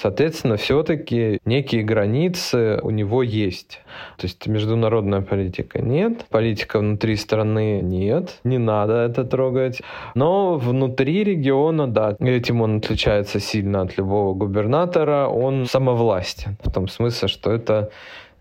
Соответственно, 0.00 0.56
все-таки 0.56 1.40
некие 1.44 1.82
границы 1.82 2.78
у 2.82 2.90
него 2.90 3.24
есть. 3.24 3.80
То 4.16 4.26
есть 4.26 4.46
международная 4.46 5.22
политика 5.22 5.82
нет, 5.82 6.24
политика 6.30 6.78
внутри 6.78 7.16
страны 7.16 7.80
нет, 7.82 8.38
не 8.44 8.58
надо 8.58 8.94
это 8.94 9.24
трогать. 9.24 9.82
Но 10.14 10.56
внутри 10.56 11.24
региона, 11.24 11.88
да, 11.88 12.16
этим 12.20 12.60
он 12.60 12.76
отличается 12.76 13.40
сильно 13.40 13.80
от 13.80 13.98
любого 13.98 14.34
губернатора, 14.34 15.26
он 15.26 15.66
самовластен. 15.66 16.56
В 16.62 16.70
том 16.70 16.86
смысле, 16.86 17.26
что 17.26 17.50
это 17.50 17.90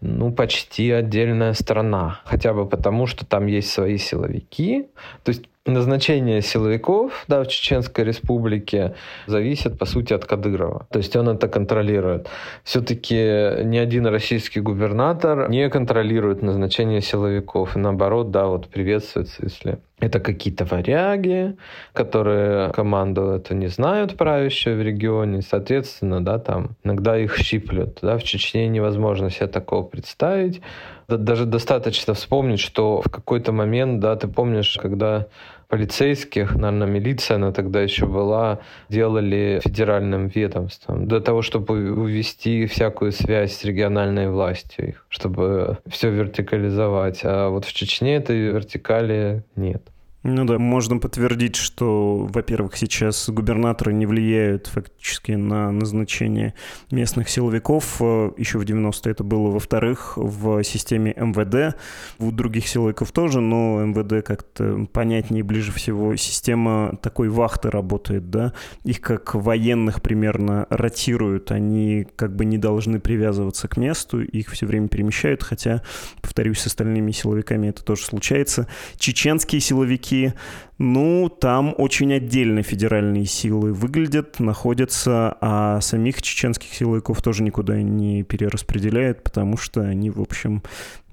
ну, 0.01 0.31
почти 0.31 0.91
отдельная 0.91 1.53
страна. 1.53 2.21
Хотя 2.25 2.53
бы 2.53 2.67
потому, 2.67 3.07
что 3.07 3.25
там 3.25 3.47
есть 3.47 3.71
свои 3.71 3.97
силовики. 3.97 4.87
То 5.23 5.29
есть 5.29 5.43
назначение 5.65 6.41
силовиков 6.41 7.25
да, 7.27 7.43
в 7.43 7.47
Чеченской 7.47 8.03
республике 8.05 8.95
зависит, 9.25 9.77
по 9.77 9.85
сути, 9.85 10.13
от 10.13 10.25
Кадырова. 10.25 10.87
То 10.91 10.99
есть 10.99 11.15
он 11.15 11.29
это 11.29 11.47
контролирует. 11.47 12.29
Все-таки 12.63 13.15
ни 13.63 13.77
один 13.77 14.07
российский 14.07 14.61
губернатор 14.61 15.49
не 15.49 15.69
контролирует 15.69 16.41
назначение 16.41 17.01
силовиков. 17.01 17.75
И 17.75 17.79
наоборот, 17.79 18.31
да, 18.31 18.47
вот 18.47 18.67
приветствуется, 18.67 19.43
если 19.43 19.79
это 19.99 20.19
какие-то 20.19 20.63
варяги, 20.65 21.55
которые 21.93 22.71
команду 22.71 23.29
это 23.31 23.55
не 23.55 23.67
знают 23.67 24.15
правящие 24.15 24.75
в 24.75 24.81
регионе, 24.81 25.41
соответственно, 25.41 26.23
да, 26.23 26.37
там 26.37 26.75
иногда 26.83 27.17
их 27.17 27.35
щиплют. 27.37 27.99
Да, 28.01 28.17
в 28.17 28.23
Чечне 28.23 28.67
невозможно 28.67 29.31
себе 29.31 29.47
такого 29.47 29.83
представить. 29.83 30.61
Даже 31.07 31.45
достаточно 31.45 32.13
вспомнить, 32.13 32.59
что 32.59 33.01
в 33.01 33.09
какой-то 33.09 33.51
момент, 33.51 33.99
да, 33.99 34.15
ты 34.15 34.27
помнишь, 34.27 34.77
когда 34.79 35.27
полицейских, 35.67 36.55
наверное, 36.55 36.87
милиция, 36.87 37.35
она 37.35 37.51
тогда 37.51 37.81
еще 37.81 38.05
была, 38.05 38.59
делали 38.89 39.59
федеральным 39.63 40.27
ведомством 40.27 41.07
для 41.07 41.19
того, 41.19 41.41
чтобы 41.41 41.91
увести 41.91 42.65
всякую 42.65 43.11
связь 43.11 43.55
с 43.55 43.63
региональной 43.63 44.29
властью 44.29 44.95
чтобы 45.09 45.77
все 45.87 46.09
вертикализовать. 46.09 47.21
А 47.23 47.49
вот 47.49 47.65
в 47.65 47.73
Чечне 47.73 48.15
этой 48.15 48.37
вертикали 48.37 49.43
нет. 49.55 49.83
Ну 50.29 50.43
да, 50.43 50.59
можно 50.59 50.97
подтвердить, 50.97 51.55
что, 51.55 52.27
во-первых, 52.29 52.75
сейчас 52.75 53.29
губернаторы 53.29 53.93
не 53.93 54.05
влияют 54.05 54.67
фактически 54.67 55.31
на 55.31 55.71
назначение 55.71 56.53
местных 56.91 57.29
силовиков. 57.29 58.01
Еще 58.37 58.59
в 58.59 58.63
90-е 58.63 59.11
это 59.11 59.23
было. 59.23 59.51
Во-вторых, 59.51 60.17
в 60.17 60.61
системе 60.65 61.13
МВД, 61.15 61.77
у 62.19 62.31
других 62.31 62.67
силовиков 62.67 63.13
тоже, 63.13 63.39
но 63.39 63.85
МВД 63.85 64.25
как-то 64.25 64.85
понятнее 64.91 65.45
ближе 65.45 65.71
всего. 65.71 66.17
Система 66.17 66.97
такой 67.01 67.29
вахты 67.29 67.69
работает, 67.69 68.29
да. 68.29 68.51
Их 68.83 68.99
как 68.99 69.33
военных 69.33 70.01
примерно 70.01 70.67
ротируют. 70.69 71.51
Они 71.51 72.05
как 72.17 72.35
бы 72.35 72.43
не 72.43 72.57
должны 72.57 72.99
привязываться 72.99 73.69
к 73.69 73.77
месту, 73.77 74.21
их 74.21 74.49
все 74.49 74.65
время 74.65 74.89
перемещают, 74.89 75.41
хотя, 75.41 75.83
повторюсь, 76.21 76.59
с 76.59 76.67
остальными 76.67 77.11
силовиками 77.11 77.67
это 77.67 77.81
тоже 77.81 78.03
случается. 78.03 78.67
Чеченские 78.97 79.61
силовики 79.61 80.16
Чехии, 80.17 80.33
ну, 80.77 81.29
там 81.29 81.73
очень 81.77 82.13
отдельно 82.13 82.61
федеральные 82.61 83.25
силы 83.25 83.73
выглядят, 83.73 84.39
находятся, 84.39 85.35
а 85.41 85.81
самих 85.81 86.21
чеченских 86.21 86.73
силовиков 86.73 87.21
тоже 87.21 87.43
никуда 87.43 87.81
не 87.81 88.23
перераспределяют, 88.23 89.23
потому 89.23 89.57
что 89.57 89.81
они, 89.81 90.09
в 90.11 90.21
общем, 90.21 90.61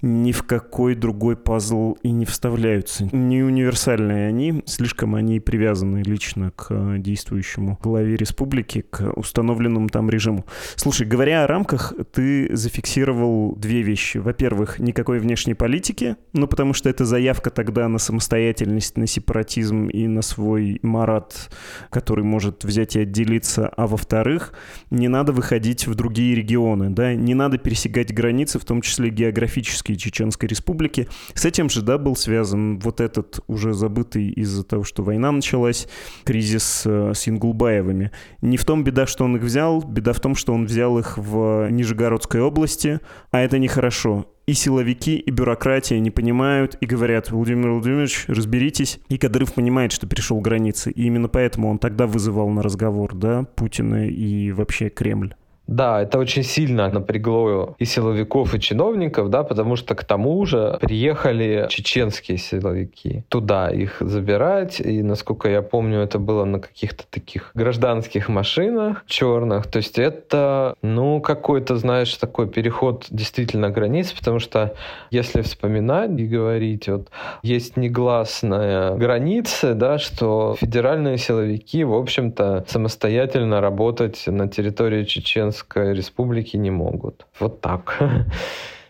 ни 0.04 0.32
в 0.32 0.42
какой 0.42 0.94
другой 0.94 1.34
пазл 1.34 1.96
и 2.02 2.10
не 2.10 2.26
вставляются. 2.26 3.08
Не 3.10 3.42
универсальные 3.42 4.28
они, 4.28 4.62
слишком 4.66 5.14
они 5.14 5.40
привязаны 5.40 6.02
лично 6.02 6.52
к 6.54 6.98
действующему 6.98 7.78
главе 7.82 8.14
республики, 8.16 8.82
к 8.82 9.12
установленному 9.16 9.88
там 9.88 10.10
режиму. 10.10 10.44
Слушай, 10.76 11.06
говоря 11.06 11.44
о 11.44 11.46
рамках, 11.46 11.94
ты 12.12 12.54
зафиксировал 12.54 13.56
две 13.56 13.80
вещи. 13.80 14.18
Во-первых, 14.18 14.78
никакой 14.78 15.20
внешней 15.20 15.54
политики, 15.54 16.16
ну 16.34 16.46
потому 16.48 16.74
что 16.74 16.90
это 16.90 17.06
заявка 17.06 17.50
тогда 17.50 17.88
на 17.88 17.98
самостоятельность, 17.98 18.98
на 18.98 19.06
сепаратизм 19.06 19.86
и 19.86 20.06
на 20.06 20.20
свой 20.20 20.80
марат, 20.82 21.50
который 21.88 22.24
может 22.24 22.64
взять 22.64 22.94
и 22.96 23.00
отделиться. 23.00 23.68
А 23.68 23.86
во-вторых, 23.86 24.52
не 24.90 25.08
надо 25.08 25.32
выходить 25.32 25.86
в 25.86 25.94
другие 25.94 26.34
регионы, 26.34 26.90
да, 26.90 27.14
не 27.14 27.32
надо 27.32 27.56
пересекать 27.56 28.12
границы, 28.12 28.58
в 28.58 28.66
том 28.66 28.82
числе 28.82 29.08
географические 29.08 29.93
и 29.94 29.98
Чеченской 29.98 30.48
Республики. 30.48 31.08
С 31.34 31.44
этим 31.44 31.70
же, 31.70 31.82
да, 31.82 31.98
был 31.98 32.16
связан 32.16 32.78
вот 32.78 33.00
этот 33.00 33.40
уже 33.46 33.72
забытый 33.72 34.28
из-за 34.28 34.64
того, 34.64 34.84
что 34.84 35.02
война 35.02 35.32
началась, 35.32 35.88
кризис 36.24 36.82
э, 36.84 37.12
с 37.14 37.28
Ингулбаевыми. 37.28 38.10
Не 38.42 38.56
в 38.56 38.64
том 38.64 38.84
беда, 38.84 39.06
что 39.06 39.24
он 39.24 39.36
их 39.36 39.42
взял, 39.42 39.82
беда 39.82 40.12
в 40.12 40.20
том, 40.20 40.34
что 40.34 40.52
он 40.52 40.66
взял 40.66 40.98
их 40.98 41.18
в 41.18 41.68
Нижегородской 41.70 42.40
области, 42.40 43.00
а 43.30 43.40
это 43.40 43.58
нехорошо 43.58 44.26
и 44.46 44.52
силовики, 44.52 45.16
и 45.16 45.30
бюрократия 45.30 45.98
не 46.00 46.10
понимают 46.10 46.76
и 46.80 46.86
говорят, 46.86 47.30
Владимир 47.30 47.70
Владимирович, 47.70 48.24
разберитесь. 48.28 49.00
И 49.08 49.18
Кадыров 49.18 49.54
понимает, 49.54 49.92
что 49.92 50.06
перешел 50.06 50.40
границы. 50.40 50.90
И 50.90 51.04
именно 51.04 51.28
поэтому 51.28 51.70
он 51.70 51.78
тогда 51.78 52.06
вызывал 52.06 52.50
на 52.50 52.62
разговор, 52.62 53.14
да, 53.14 53.44
Путина 53.56 54.06
и 54.06 54.52
вообще 54.52 54.90
Кремль. 54.90 55.34
Да, 55.66 56.02
это 56.02 56.18
очень 56.18 56.42
сильно 56.42 56.90
напрягло 56.90 57.74
и 57.78 57.84
силовиков, 57.84 58.54
и 58.54 58.60
чиновников, 58.60 59.30
да, 59.30 59.44
потому 59.44 59.76
что 59.76 59.94
к 59.94 60.04
тому 60.04 60.44
же 60.44 60.78
приехали 60.80 61.66
чеченские 61.70 62.36
силовики. 62.36 63.24
Туда 63.28 63.70
их 63.70 63.96
забирать, 64.00 64.80
и, 64.80 65.02
насколько 65.02 65.48
я 65.48 65.62
помню, 65.62 66.00
это 66.00 66.18
было 66.18 66.44
на 66.44 66.60
каких-то 66.60 67.04
таких 67.10 67.50
гражданских 67.54 68.28
машинах 68.28 69.04
черных, 69.06 69.66
то 69.66 69.78
есть 69.78 69.98
это, 69.98 70.74
ну, 70.82 71.20
какой-то, 71.20 71.76
знаешь, 71.76 72.14
такой 72.14 72.46
переход 72.48 73.06
действительно 73.10 73.70
границ, 73.70 74.12
потому 74.12 74.40
что 74.40 74.74
если 75.10 75.40
вспоминать 75.40 76.10
и 76.18 76.26
говорить, 76.26 76.88
вот 76.88 77.08
есть 77.42 77.76
негласная 77.76 78.96
граница, 78.96 79.74
да, 79.74 79.98
что 79.98 80.56
федеральные 80.60 81.16
силовики, 81.16 81.84
в 81.84 81.94
общем-то, 81.94 82.66
самостоятельно 82.68 83.60
работать 83.60 84.24
на 84.26 84.48
территории 84.48 85.04
Чечен 85.04 85.53
Чеченской 85.54 85.94
республики 85.94 86.56
не 86.56 86.70
могут. 86.70 87.26
Вот 87.38 87.60
так. 87.60 87.98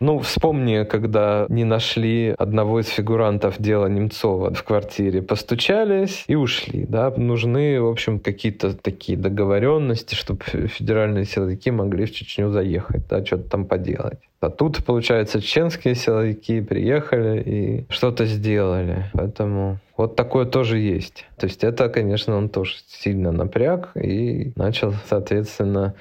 Ну, 0.01 0.19
вспомни, 0.19 0.83
когда 0.83 1.45
не 1.47 1.63
нашли 1.63 2.35
одного 2.37 2.81
из 2.81 2.87
фигурантов 2.89 3.55
дела 3.59 3.87
Немцова 3.87 4.53
в 4.53 4.61
квартире, 4.63 5.21
постучались 5.21 6.25
и 6.27 6.35
ушли, 6.35 6.85
да, 6.85 7.13
нужны, 7.15 7.81
в 7.81 7.87
общем, 7.87 8.19
какие-то 8.19 8.75
такие 8.75 9.17
договоренности, 9.17 10.13
чтобы 10.13 10.41
федеральные 10.43 11.23
силовики 11.23 11.71
могли 11.71 12.05
в 12.05 12.11
Чечню 12.11 12.49
заехать, 12.51 13.07
да, 13.07 13.25
что-то 13.25 13.49
там 13.49 13.65
поделать. 13.65 14.19
А 14.41 14.49
тут, 14.49 14.83
получается, 14.83 15.41
чеченские 15.41 15.95
силовики 15.95 16.61
приехали 16.61 17.41
и 17.41 17.85
что-то 17.89 18.25
сделали. 18.25 19.05
Поэтому 19.13 19.79
вот 19.97 20.15
такое 20.15 20.45
тоже 20.45 20.77
есть. 20.77 21.25
То 21.37 21.47
есть 21.47 21.63
это, 21.63 21.89
конечно, 21.89 22.35
он 22.35 22.49
тоже 22.49 22.75
сильно 22.87 23.31
напряг 23.31 23.91
и 23.95 24.51
начал, 24.55 24.93
соответственно, 25.09 25.95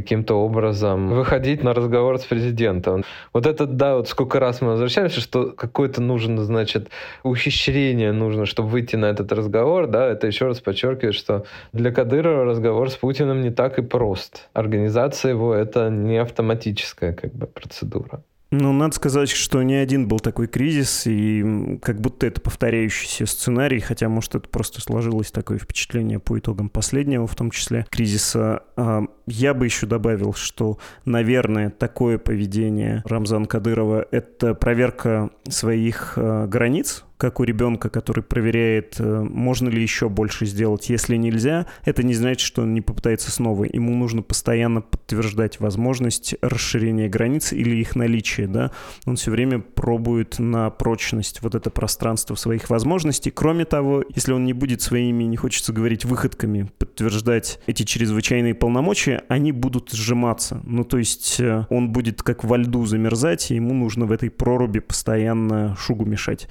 каким-то 0.00 0.34
образом 0.34 1.08
выходить 1.08 1.62
на 1.62 1.74
разговор 1.74 2.18
с 2.18 2.24
президентом. 2.24 3.04
Вот 3.32 3.46
это, 3.46 3.66
да, 3.66 3.96
вот 3.96 4.08
сколько 4.08 4.40
раз 4.40 4.60
мы 4.60 4.68
возвращаемся, 4.68 5.20
что 5.20 5.50
какое-то 5.50 6.00
нужно, 6.00 6.44
значит, 6.44 6.88
ухищрение 7.22 8.12
нужно, 8.12 8.46
чтобы 8.46 8.68
выйти 8.68 8.96
на 8.96 9.06
этот 9.06 9.32
разговор, 9.32 9.86
да, 9.86 10.06
это 10.06 10.26
еще 10.26 10.46
раз 10.46 10.60
подчеркивает, 10.60 11.14
что 11.14 11.44
для 11.72 11.90
Кадырова 11.92 12.44
разговор 12.44 12.90
с 12.90 12.96
Путиным 12.96 13.42
не 13.42 13.50
так 13.50 13.78
и 13.78 13.82
прост. 13.82 14.48
Организация 14.52 15.30
его— 15.30 15.54
это 15.54 15.90
не 15.90 16.18
автоматическая 16.18 17.12
как 17.12 17.32
бы 17.34 17.46
процедура. 17.46 18.22
Ну, 18.50 18.72
надо 18.72 18.94
сказать, 18.94 19.28
что 19.28 19.62
не 19.62 19.74
один 19.74 20.08
был 20.08 20.20
такой 20.20 20.46
кризис, 20.46 21.06
и 21.06 21.78
как 21.82 22.00
будто 22.00 22.26
это 22.26 22.40
повторяющийся 22.40 23.26
сценарий, 23.26 23.80
хотя, 23.80 24.08
может, 24.08 24.34
это 24.34 24.48
просто 24.48 24.80
сложилось 24.80 25.30
такое 25.30 25.58
впечатление 25.58 26.18
по 26.18 26.38
итогам 26.38 26.70
последнего, 26.70 27.26
в 27.26 27.34
том 27.34 27.50
числе, 27.50 27.86
кризиса. 27.90 28.62
А, 28.76 29.02
я 29.26 29.52
бы 29.52 29.66
еще 29.66 29.86
добавил, 29.86 30.32
что, 30.32 30.78
наверное, 31.04 31.68
такое 31.68 32.16
поведение 32.16 33.02
Рамзана 33.04 33.44
Кадырова— 33.44 34.06
это 34.10 34.54
проверка 34.54 35.28
своих 35.46 36.14
а, 36.16 36.46
границ, 36.46 37.04
как 37.18 37.40
у 37.40 37.44
ребенка, 37.44 37.90
который 37.90 38.22
проверяет, 38.22 38.94
э, 39.00 39.22
можно 39.22 39.68
ли 39.68 39.82
еще 39.82 40.08
больше 40.08 40.46
сделать. 40.46 40.88
Если 40.88 41.16
нельзя, 41.16 41.66
это 41.84 42.04
не 42.04 42.14
значит, 42.14 42.40
что 42.40 42.62
он 42.62 42.72
не 42.72 42.80
попытается 42.80 43.32
снова. 43.32 43.64
Ему 43.64 43.94
нужно 43.94 44.22
постоянно 44.22 44.80
подтверждать 44.80 45.58
возможность 45.58 46.36
расширения 46.40 47.08
границ 47.08 47.52
или 47.52 47.76
их 47.76 47.96
наличие. 47.96 48.46
Да? 48.46 48.70
Он 49.04 49.16
все 49.16 49.32
время 49.32 49.58
пробует 49.58 50.38
на 50.38 50.70
прочность 50.70 51.42
вот 51.42 51.56
это 51.56 51.70
пространство 51.70 52.36
своих 52.36 52.70
возможностей. 52.70 53.32
Кроме 53.32 53.64
того, 53.64 54.04
если 54.14 54.32
он 54.32 54.44
не 54.44 54.52
будет 54.52 54.80
своими, 54.80 55.24
не 55.24 55.36
хочется 55.36 55.72
говорить, 55.72 56.04
выходками 56.04 56.70
подтверждать 56.78 57.58
эти 57.66 57.82
чрезвычайные 57.82 58.54
полномочия, 58.54 59.24
они 59.28 59.50
будут 59.50 59.90
сжиматься. 59.90 60.60
Ну, 60.62 60.84
то 60.84 60.98
есть 60.98 61.40
э, 61.40 61.66
он 61.68 61.90
будет 61.90 62.22
как 62.22 62.44
во 62.44 62.58
льду 62.58 62.86
замерзать, 62.86 63.50
и 63.50 63.56
ему 63.56 63.74
нужно 63.74 64.06
в 64.06 64.12
этой 64.12 64.30
проруби 64.30 64.78
постоянно 64.78 65.76
шугу 65.76 66.04
мешать. 66.04 66.46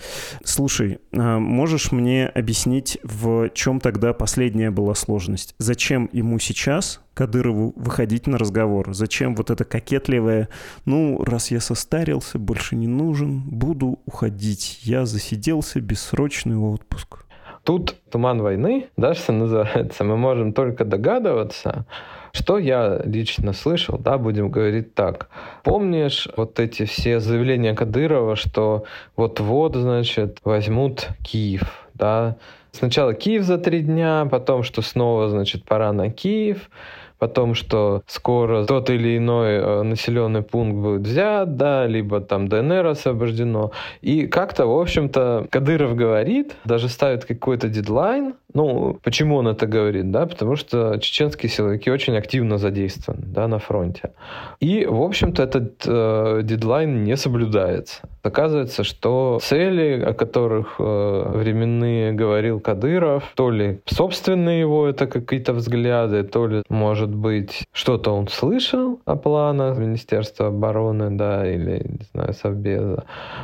Слушай, 0.57 0.97
а 1.15 1.37
можешь 1.37 1.91
мне 1.91 2.25
объяснить, 2.25 2.97
в 3.03 3.49
чем 3.49 3.79
тогда 3.79 4.11
последняя 4.13 4.71
была 4.71 4.95
сложность? 4.95 5.53
Зачем 5.59 6.09
ему 6.13 6.39
сейчас, 6.39 6.99
Кадырову, 7.13 7.73
выходить 7.75 8.25
на 8.25 8.39
разговор? 8.39 8.91
Зачем 8.95 9.35
вот 9.35 9.51
это 9.51 9.65
кокетливое, 9.65 10.49
ну, 10.85 11.23
раз 11.23 11.51
я 11.51 11.59
состарился, 11.59 12.39
больше 12.39 12.75
не 12.75 12.87
нужен, 12.87 13.41
буду 13.41 13.99
уходить. 14.07 14.79
Я 14.81 15.05
засиделся, 15.05 15.79
бессрочный 15.79 16.57
отпуск. 16.57 17.27
Тут 17.61 17.95
туман 18.09 18.41
войны, 18.41 18.87
да, 18.97 19.13
что 19.13 19.33
называется. 19.33 20.03
Мы 20.03 20.17
можем 20.17 20.53
только 20.53 20.85
догадываться, 20.85 21.85
что 22.31 22.57
я 22.57 23.01
лично 23.03 23.53
слышал, 23.53 23.97
да, 23.97 24.17
будем 24.17 24.49
говорить 24.49 24.93
так. 24.93 25.29
Помнишь 25.63 26.27
вот 26.35 26.59
эти 26.59 26.85
все 26.85 27.19
заявления 27.19 27.73
Кадырова, 27.73 28.35
что 28.35 28.85
вот-вот, 29.15 29.75
значит, 29.75 30.39
возьмут 30.43 31.09
Киев, 31.23 31.87
да? 31.93 32.37
Сначала 32.71 33.13
Киев 33.13 33.43
за 33.43 33.57
три 33.57 33.81
дня, 33.81 34.27
потом, 34.29 34.63
что 34.63 34.81
снова, 34.81 35.29
значит, 35.29 35.63
пора 35.63 35.91
на 35.93 36.11
Киев, 36.11 36.69
потом, 37.17 37.55
что 37.55 38.03
скоро 38.07 38.65
тот 38.65 38.89
или 38.89 39.17
иной 39.17 39.53
э, 39.53 39.81
населенный 39.81 40.43
пункт 40.43 40.75
будет 40.75 41.01
взят, 41.01 41.57
да, 41.57 41.87
либо 41.87 42.21
там 42.21 42.47
ДНР 42.47 42.85
освобождено. 42.85 43.71
И 44.01 44.27
как-то, 44.27 44.67
в 44.67 44.79
общем-то, 44.79 45.47
Кадыров 45.49 45.95
говорит, 45.95 46.55
даже 46.65 46.89
ставит 46.89 47.25
какой-то 47.25 47.69
дедлайн, 47.69 48.35
ну, 48.57 48.99
почему 49.03 49.35
он 49.35 49.47
это 49.47 49.67
говорит? 49.67 50.09
Да, 50.09 50.25
потому 50.25 50.55
что 50.55 50.97
чеченские 50.97 51.47
силовики 51.47 51.91
очень 51.91 52.17
активно 52.17 52.57
задействованы 52.57 53.23
да, 53.27 53.47
на 53.47 53.59
фронте. 53.59 54.13
И, 54.59 54.83
в 54.85 54.99
общем-то, 55.03 55.43
этот 55.43 55.83
э, 55.85 56.41
дедлайн 56.43 57.03
не 57.03 57.15
соблюдается. 57.17 58.01
Оказывается, 58.23 58.83
что 58.83 59.37
цели, 59.43 60.01
о 60.01 60.13
которых 60.13 60.75
э, 60.79 61.31
временные 61.35 62.13
говорил 62.13 62.59
Кадыров, 62.59 63.31
то 63.35 63.51
ли 63.51 63.79
собственные 63.85 64.61
его 64.61 64.87
это 64.87 65.05
какие-то 65.05 65.53
взгляды, 65.53 66.23
то 66.23 66.47
ли, 66.47 66.63
может 66.67 67.13
быть, 67.13 67.63
что-то 67.71 68.09
он 68.09 68.27
слышал 68.27 68.99
о 69.05 69.15
планах 69.17 69.77
Министерства 69.77 70.47
обороны, 70.47 71.11
да, 71.11 71.47
или, 71.47 71.85
не 71.87 72.05
знаю, 72.11 72.33
Совбеза. 72.33 73.03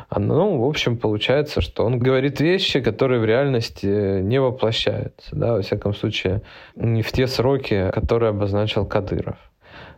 А, 0.09 0.19
ну, 0.19 0.57
в 0.57 0.67
общем, 0.67 0.97
получается, 0.97 1.61
что 1.61 1.85
он 1.85 1.99
говорит 1.99 2.41
вещи, 2.41 2.81
которые 2.81 3.21
в 3.21 3.25
реальности 3.25 4.21
не 4.21 4.41
воплощаются 4.41 5.02
получается, 5.03 5.35
да, 5.35 5.53
во 5.53 5.61
всяком 5.61 5.93
случае, 5.93 6.41
не 6.75 7.01
в 7.01 7.11
те 7.11 7.27
сроки, 7.27 7.91
которые 7.91 8.29
обозначил 8.29 8.85
Кадыров. 8.85 9.37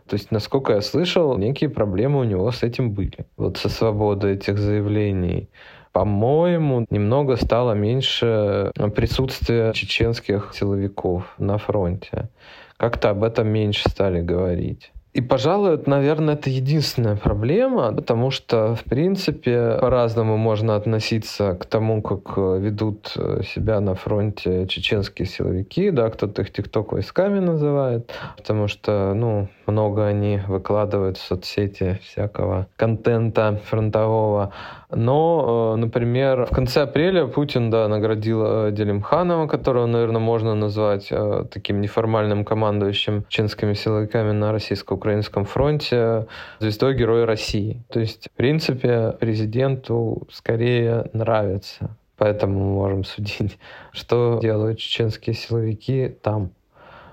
То 0.08 0.14
есть, 0.14 0.30
насколько 0.30 0.74
я 0.74 0.80
слышал, 0.80 1.36
некие 1.36 1.68
проблемы 1.68 2.20
у 2.20 2.24
него 2.24 2.50
с 2.52 2.62
этим 2.62 2.92
были. 2.92 3.26
Вот 3.36 3.56
со 3.56 3.68
свободой 3.68 4.34
этих 4.34 4.58
заявлений. 4.58 5.48
По-моему, 5.92 6.86
немного 6.90 7.36
стало 7.36 7.72
меньше 7.72 8.70
присутствия 8.94 9.72
чеченских 9.72 10.52
силовиков 10.54 11.34
на 11.38 11.58
фронте. 11.58 12.28
Как-то 12.76 13.10
об 13.10 13.24
этом 13.24 13.48
меньше 13.48 13.88
стали 13.88 14.20
говорить. 14.20 14.92
И, 15.16 15.22
пожалуй, 15.22 15.80
наверное, 15.86 16.34
это 16.34 16.50
единственная 16.50 17.16
проблема, 17.16 17.90
потому 17.90 18.30
что, 18.30 18.74
в 18.74 18.84
принципе, 18.84 19.78
по-разному 19.80 20.36
можно 20.36 20.76
относиться 20.76 21.54
к 21.54 21.64
тому, 21.64 22.02
как 22.02 22.36
э, 22.36 22.58
ведут 22.60 23.14
э, 23.16 23.40
себя 23.42 23.80
на 23.80 23.94
фронте 23.94 24.66
чеченские 24.66 25.26
силовики, 25.26 25.90
да, 25.90 26.10
кто-то 26.10 26.42
их 26.42 26.52
тикток-войсками 26.52 27.38
называет, 27.38 28.12
потому 28.36 28.68
что, 28.68 29.14
ну, 29.14 29.48
много 29.66 30.06
они 30.06 30.38
выкладывают 30.46 31.16
в 31.16 31.26
соцсети 31.26 31.98
всякого 32.02 32.66
контента 32.76 33.58
фронтового. 33.64 34.52
Но, 34.90 35.74
э, 35.74 35.80
например, 35.80 36.46
в 36.46 36.50
конце 36.50 36.82
апреля 36.82 37.26
Путин 37.26 37.70
да, 37.70 37.88
наградил 37.88 38.42
э, 38.44 38.72
Делимханова, 38.72 39.46
которого, 39.48 39.86
наверное, 39.86 40.20
можно 40.20 40.54
назвать 40.54 41.08
э, 41.10 41.44
таким 41.50 41.80
неформальным 41.80 42.44
командующим 42.44 43.24
чеченскими 43.28 43.74
силовиками 43.74 44.32
на 44.32 44.52
российско-украинском 44.52 45.44
фронте, 45.44 46.26
звездой 46.60 46.94
Героя 46.94 47.26
России. 47.26 47.82
То 47.90 48.00
есть, 48.00 48.28
в 48.32 48.36
принципе, 48.36 49.12
президенту 49.18 50.26
скорее 50.30 51.10
нравится. 51.12 51.96
Поэтому 52.16 52.58
мы 52.58 52.74
можем 52.74 53.04
судить, 53.04 53.58
что 53.92 54.38
делают 54.40 54.78
чеченские 54.78 55.34
силовики 55.34 56.16
там. 56.22 56.50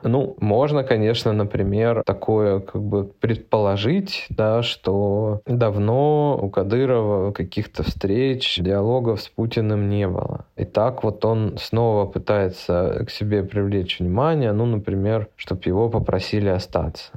Ну, 0.04 0.36
можно, 0.40 0.84
конечно, 0.84 1.34
например, 1.34 2.04
такое 2.06 2.60
как 2.60 2.82
бы 2.82 3.06
предположить, 3.06 4.26
да, 4.30 4.62
что 4.62 5.42
давно 5.46 6.40
у 6.42 6.50
Кадырова 6.50 7.32
каких-то 7.32 7.84
встреч, 7.84 8.60
диалогов 8.60 9.22
с 9.22 9.30
Путиным 9.30 9.90
не 9.90 10.08
было. 10.08 10.46
И 10.56 10.66
так 10.66 11.04
вот 11.04 11.24
он 11.26 11.58
снова 11.58 12.06
пытается 12.06 13.06
к 13.08 13.10
себе 13.10 13.44
привлечь 13.44 14.00
внимание, 14.00 14.52
ну, 14.52 14.66
например, 14.66 15.28
чтобы 15.36 15.62
его 15.66 15.90
попросили 15.90 16.50
остаться. 16.50 17.12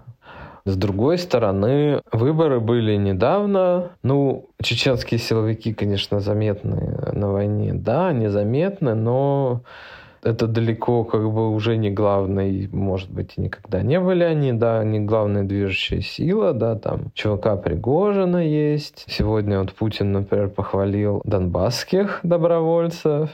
С 0.66 0.76
другой 0.76 1.16
стороны, 1.18 2.02
выборы 2.10 2.58
были 2.58 2.96
недавно. 2.96 3.90
Ну, 4.02 4.48
чеченские 4.60 5.18
силовики, 5.20 5.72
конечно, 5.72 6.18
заметны 6.18 7.12
на 7.12 7.30
войне. 7.30 7.72
Да, 7.72 8.08
они 8.08 8.26
заметны, 8.26 8.94
но 8.94 9.62
это 10.22 10.46
далеко 10.46 11.04
как 11.04 11.30
бы 11.32 11.50
уже 11.50 11.76
не 11.76 11.90
главный, 11.90 12.68
может 12.72 13.10
быть, 13.10 13.34
и 13.36 13.40
никогда 13.40 13.82
не 13.82 14.00
были 14.00 14.24
они, 14.24 14.52
да, 14.52 14.82
не 14.84 15.00
главная 15.00 15.44
движущая 15.44 16.00
сила, 16.00 16.52
да, 16.52 16.76
там 16.76 17.10
чувака 17.14 17.56
Пригожина 17.56 18.38
есть. 18.38 19.04
Сегодня 19.08 19.60
вот 19.60 19.72
Путин, 19.72 20.12
например, 20.12 20.48
похвалил 20.48 21.22
донбасских 21.24 22.20
добровольцев 22.22 23.30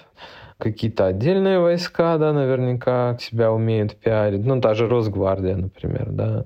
какие-то 0.63 1.07
отдельные 1.07 1.59
войска, 1.59 2.19
да, 2.19 2.33
наверняка 2.33 3.17
себя 3.19 3.53
умеют 3.53 3.97
пиарить. 3.97 4.45
Ну, 4.45 4.61
та 4.61 4.75
же 4.75 4.89
Росгвардия, 4.89 5.57
например, 5.57 6.11
да. 6.11 6.45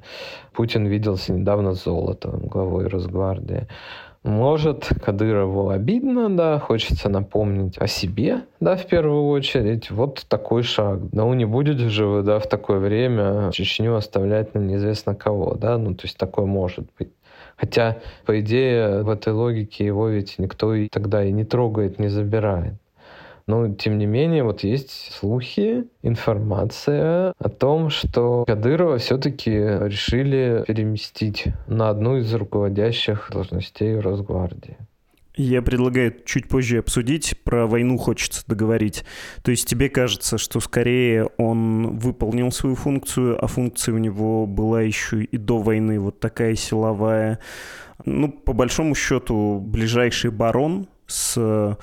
Путин 0.54 0.86
виделся 0.86 1.34
недавно 1.34 1.74
с 1.74 1.84
Золотовым, 1.84 2.46
главой 2.46 2.86
Росгвардии. 2.88 3.68
Может, 4.26 4.88
Кадырову 5.04 5.68
обидно, 5.68 6.28
да, 6.36 6.58
хочется 6.58 7.08
напомнить 7.08 7.78
о 7.78 7.86
себе, 7.86 8.40
да, 8.58 8.76
в 8.76 8.84
первую 8.86 9.28
очередь. 9.28 9.92
Вот 9.92 10.26
такой 10.28 10.64
шаг. 10.64 10.98
Ну, 11.12 11.32
не 11.34 11.44
будет 11.44 11.78
же 11.78 12.06
вы, 12.06 12.22
да, 12.22 12.40
в 12.40 12.48
такое 12.48 12.80
время 12.80 13.52
Чечню 13.52 13.94
оставлять 13.94 14.52
на 14.52 14.58
неизвестно 14.58 15.14
кого, 15.14 15.54
да, 15.54 15.78
ну, 15.78 15.94
то 15.94 16.06
есть 16.06 16.18
такое 16.18 16.44
может 16.44 16.88
быть. 16.98 17.12
Хотя, 17.56 17.98
по 18.24 18.40
идее, 18.40 19.04
в 19.04 19.10
этой 19.10 19.32
логике 19.32 19.86
его 19.86 20.08
ведь 20.08 20.40
никто 20.40 20.74
и 20.74 20.88
тогда 20.88 21.22
и 21.24 21.30
не 21.30 21.44
трогает, 21.44 22.00
не 22.00 22.08
забирает. 22.08 22.74
Но, 23.46 23.72
тем 23.72 23.98
не 23.98 24.06
менее, 24.06 24.42
вот 24.42 24.64
есть 24.64 25.12
слухи, 25.12 25.84
информация 26.02 27.32
о 27.38 27.48
том, 27.48 27.90
что 27.90 28.44
Кадырова 28.44 28.98
все-таки 28.98 29.50
решили 29.50 30.64
переместить 30.66 31.46
на 31.68 31.90
одну 31.90 32.16
из 32.16 32.34
руководящих 32.34 33.30
должностей 33.32 33.98
Росгвардии. 34.00 34.76
Я 35.36 35.60
предлагаю 35.60 36.14
чуть 36.24 36.48
позже 36.48 36.78
обсудить. 36.78 37.34
Про 37.44 37.66
войну 37.66 37.98
хочется 37.98 38.42
договорить. 38.46 39.04
То 39.42 39.50
есть 39.50 39.68
тебе 39.68 39.90
кажется, 39.90 40.38
что 40.38 40.60
скорее 40.60 41.26
он 41.36 41.98
выполнил 41.98 42.50
свою 42.50 42.74
функцию, 42.74 43.42
а 43.44 43.46
функция 43.46 43.94
у 43.94 43.98
него 43.98 44.46
была 44.46 44.80
еще 44.80 45.22
и 45.22 45.36
до 45.36 45.58
войны 45.58 46.00
вот 46.00 46.20
такая 46.20 46.54
силовая. 46.54 47.38
Ну, 48.06 48.32
по 48.32 48.54
большому 48.54 48.94
счету, 48.94 49.60
ближайший 49.60 50.30
барон 50.30 50.88
с 51.06 51.76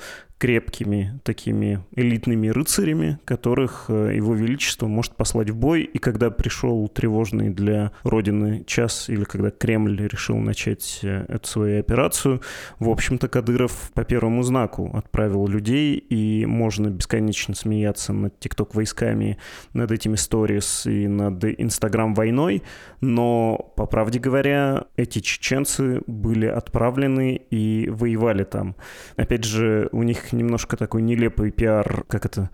крепкими 0.44 1.18
такими 1.24 1.82
элитными 1.96 2.48
рыцарями, 2.48 3.18
которых 3.24 3.86
э, 3.88 4.12
его 4.14 4.34
величество 4.34 4.86
может 4.86 5.16
послать 5.16 5.48
в 5.48 5.56
бой. 5.56 5.84
И 5.84 5.96
когда 5.96 6.30
пришел 6.30 6.86
тревожный 6.88 7.48
для 7.48 7.92
Родины 8.02 8.62
час, 8.66 9.08
или 9.08 9.24
когда 9.24 9.50
Кремль 9.50 10.06
решил 10.06 10.36
начать 10.36 11.00
э, 11.02 11.24
эту 11.28 11.48
свою 11.48 11.80
операцию, 11.80 12.42
в 12.78 12.90
общем-то, 12.90 13.28
Кадыров 13.28 13.90
по 13.94 14.04
первому 14.04 14.42
знаку 14.42 14.90
отправил 14.92 15.46
людей, 15.46 15.96
и 15.96 16.44
можно 16.44 16.88
бесконечно 16.88 17.54
смеяться 17.54 18.12
над 18.12 18.38
тикток-войсками, 18.38 19.38
над 19.72 19.92
этими 19.92 20.16
сторис 20.16 20.84
и 20.84 21.08
над 21.08 21.42
Инстаграм-войной, 21.42 22.62
но, 23.00 23.72
по 23.76 23.86
правде 23.86 24.18
говоря, 24.18 24.84
эти 24.96 25.20
чеченцы 25.20 26.02
были 26.06 26.46
отправлены 26.46 27.40
и 27.50 27.88
воевали 27.90 28.44
там. 28.44 28.76
Опять 29.16 29.44
же, 29.44 29.88
у 29.92 30.02
них 30.02 30.33
немножко 30.34 30.76
такой 30.76 31.02
нелепый 31.02 31.50
пиар, 31.50 32.04
как 32.08 32.26
это, 32.26 32.50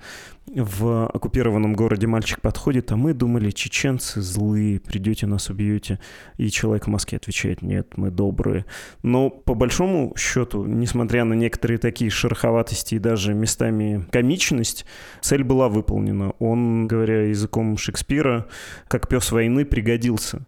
в 0.55 1.07
оккупированном 1.07 1.75
городе 1.75 2.07
мальчик 2.07 2.41
подходит, 2.41 2.91
а 2.93 2.97
мы 2.97 3.15
думали, 3.15 3.51
чеченцы 3.51 4.21
злые, 4.21 4.81
придете 4.81 5.27
нас 5.27 5.49
убьете. 5.49 6.01
И 6.39 6.51
человек 6.51 6.87
в 6.87 6.91
Москве 6.91 7.19
отвечает, 7.19 7.63
нет, 7.63 7.97
мы 7.97 8.11
добрые. 8.11 8.65
Но 9.03 9.31
по 9.31 9.55
большому 9.55 10.15
счету, 10.17 10.65
несмотря 10.65 11.25
на 11.25 11.35
некоторые 11.35 11.79
такие 11.79 12.11
шероховатости 12.11 12.97
и 12.97 12.99
даже 12.99 13.33
местами 13.35 14.07
комичность, 14.11 14.87
цель 15.21 15.45
была 15.45 15.69
выполнена. 15.69 16.33
Он, 16.39 16.89
говоря 16.89 17.29
языком 17.29 17.77
Шекспира, 17.77 18.49
как 18.89 19.09
пес 19.09 19.31
войны, 19.31 19.65
пригодился. 19.65 20.45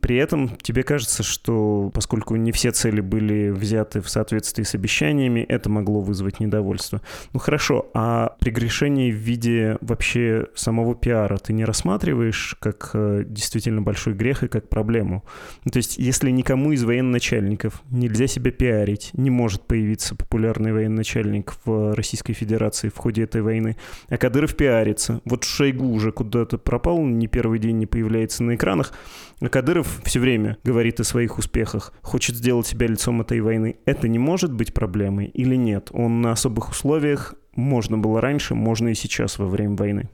При 0.00 0.16
этом 0.16 0.56
тебе 0.62 0.82
кажется, 0.82 1.22
что 1.22 1.90
поскольку 1.92 2.36
не 2.36 2.52
все 2.52 2.70
цели 2.70 3.00
были 3.00 3.50
взяты 3.50 4.00
в 4.00 4.08
соответствии 4.08 4.62
с 4.62 4.74
обещаниями, 4.74 5.40
это 5.40 5.68
могло 5.68 6.00
вызвать 6.00 6.38
недовольство. 6.38 7.00
Ну 7.32 7.40
хорошо, 7.40 7.90
а 7.92 8.36
прегрешение 8.38 9.10
в 9.10 9.16
виде 9.16 9.45
вообще 9.80 10.46
самого 10.54 10.94
пиара 10.94 11.38
ты 11.38 11.52
не 11.52 11.64
рассматриваешь 11.64 12.56
как 12.60 12.90
э, 12.94 13.24
действительно 13.26 13.82
большой 13.82 14.14
грех 14.14 14.42
и 14.42 14.48
как 14.48 14.68
проблему? 14.68 15.24
Ну, 15.64 15.70
то 15.70 15.78
есть 15.78 15.98
если 15.98 16.30
никому 16.30 16.72
из 16.72 16.84
военачальников 16.84 17.82
нельзя 17.90 18.26
себя 18.26 18.50
пиарить, 18.50 19.10
не 19.12 19.30
может 19.30 19.62
появиться 19.62 20.14
популярный 20.14 20.72
военачальник 20.72 21.54
в 21.64 21.94
Российской 21.94 22.32
Федерации 22.32 22.88
в 22.88 22.96
ходе 22.96 23.24
этой 23.24 23.42
войны, 23.42 23.76
а 24.08 24.16
Кадыров 24.16 24.56
пиарится. 24.56 25.20
Вот 25.24 25.44
Шойгу 25.44 25.86
уже 25.86 26.12
куда-то 26.12 26.58
пропал, 26.58 27.04
не 27.04 27.26
первый 27.26 27.58
день 27.58 27.78
не 27.78 27.86
появляется 27.86 28.42
на 28.42 28.54
экранах, 28.54 28.92
а 29.40 29.48
Кадыров 29.48 30.00
все 30.04 30.20
время 30.20 30.56
говорит 30.64 31.00
о 31.00 31.04
своих 31.04 31.38
успехах, 31.38 31.92
хочет 32.00 32.36
сделать 32.36 32.66
себя 32.66 32.86
лицом 32.86 33.20
этой 33.20 33.40
войны. 33.40 33.76
Это 33.84 34.08
не 34.08 34.18
может 34.18 34.52
быть 34.52 34.72
проблемой 34.72 35.26
или 35.26 35.56
нет? 35.56 35.90
Он 35.92 36.22
на 36.22 36.32
особых 36.32 36.70
условиях 36.70 37.34
можно 37.56 37.98
было 37.98 38.20
раньше, 38.20 38.54
можно 38.54 38.88
и 38.88 38.94
сейчас 38.94 39.38
во 39.38 39.46
время 39.46 39.76
войны. 39.76 40.08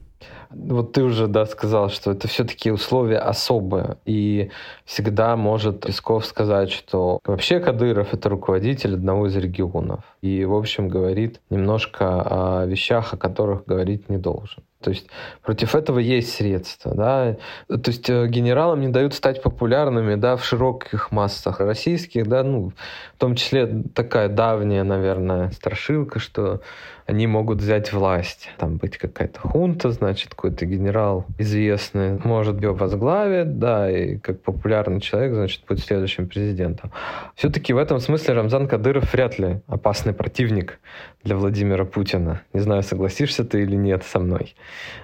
Вот 0.49 0.93
ты 0.93 1.03
уже 1.03 1.27
да, 1.27 1.45
сказал, 1.45 1.89
что 1.89 2.11
это 2.11 2.27
все-таки 2.27 2.71
условия 2.71 3.17
особые. 3.17 3.97
И 4.05 4.51
всегда 4.85 5.35
может 5.35 5.81
Песков 5.81 6.25
сказать, 6.25 6.71
что 6.71 7.19
вообще 7.25 7.59
Кадыров— 7.59 8.09
это 8.13 8.29
руководитель 8.29 8.93
одного 8.93 9.27
из 9.27 9.35
регионов. 9.35 10.03
И, 10.21 10.45
в 10.45 10.53
общем, 10.53 10.87
говорит 10.87 11.41
немножко 11.49 12.21
о 12.61 12.65
вещах, 12.65 13.13
о 13.13 13.17
которых 13.17 13.65
говорить 13.65 14.09
не 14.09 14.17
должен. 14.17 14.63
То 14.83 14.89
есть 14.89 15.07
против 15.41 15.75
этого 15.75 15.99
есть 15.99 16.33
средства. 16.33 16.93
Да? 16.93 17.37
То 17.67 17.91
есть 17.91 18.09
э, 18.09 18.27
генералам 18.27 18.81
не 18.81 18.89
дают 18.89 19.13
стать 19.13 19.41
популярными 19.41 20.15
да, 20.15 20.35
в 20.35 20.45
широких 20.45 21.11
массах 21.11 21.59
российских, 21.59 22.27
да, 22.27 22.43
ну, 22.43 22.73
в 23.15 23.19
том 23.19 23.35
числе 23.35 23.83
такая 23.95 24.27
давняя, 24.27 24.83
наверное, 24.83 25.51
страшилка, 25.51 26.19
что 26.19 26.61
они 27.05 27.27
могут 27.27 27.59
взять 27.59 27.91
власть. 27.91 28.49
Там 28.57 28.77
быть 28.77 28.97
какая-то 28.97 29.39
хунта, 29.39 29.91
значит, 29.91 30.29
какой-то 30.29 30.65
генерал 30.65 31.25
известный 31.37 32.19
может 32.23 32.61
ее 32.61 32.73
возглавить, 32.73 33.59
да, 33.59 33.91
и 33.91 34.17
как 34.17 34.41
популярный 34.41 35.01
человек, 35.01 35.33
значит, 35.33 35.63
будет 35.67 35.79
следующим 35.79 36.27
президентом. 36.27 36.91
Все-таки 37.35 37.73
в 37.73 37.77
этом 37.77 37.99
смысле 37.99 38.35
Рамзан 38.35 38.67
Кадыров 38.67 39.11
вряд 39.13 39.37
ли 39.39 39.61
опасный 39.67 40.13
противник 40.13 40.79
для 41.23 41.35
Владимира 41.35 41.85
Путина. 41.85 42.41
Не 42.53 42.61
знаю, 42.61 42.83
согласишься 42.83 43.43
ты 43.43 43.63
или 43.63 43.75
нет 43.75 44.03
со 44.03 44.19
мной. 44.19 44.55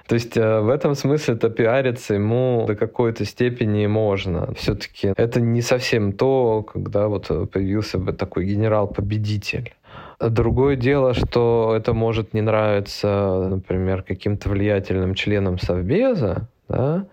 То 0.06 0.14
есть 0.14 0.36
э, 0.36 0.60
в 0.60 0.68
этом 0.68 0.94
смысле 0.94 1.34
это 1.34 1.50
пиариться 1.50 2.14
ему 2.14 2.64
до 2.66 2.74
какой-то 2.74 3.24
степени 3.24 3.86
можно. 3.86 4.52
Все-таки 4.54 5.12
это 5.16 5.40
не 5.40 5.62
совсем 5.62 6.12
то, 6.12 6.62
когда 6.62 7.08
вот 7.08 7.28
появился 7.50 7.98
бы 7.98 8.12
такой 8.12 8.46
генерал-победитель. 8.46 9.74
Другое 10.20 10.76
дело, 10.76 11.14
что 11.14 11.74
это 11.74 11.94
может 11.94 12.34
не 12.34 12.42
нравиться, 12.42 13.46
например, 13.48 14.02
каким-то 14.02 14.50
влиятельным 14.50 15.14
членам 15.14 15.58
Совбеза, 15.58 16.48
да, 16.68 17.06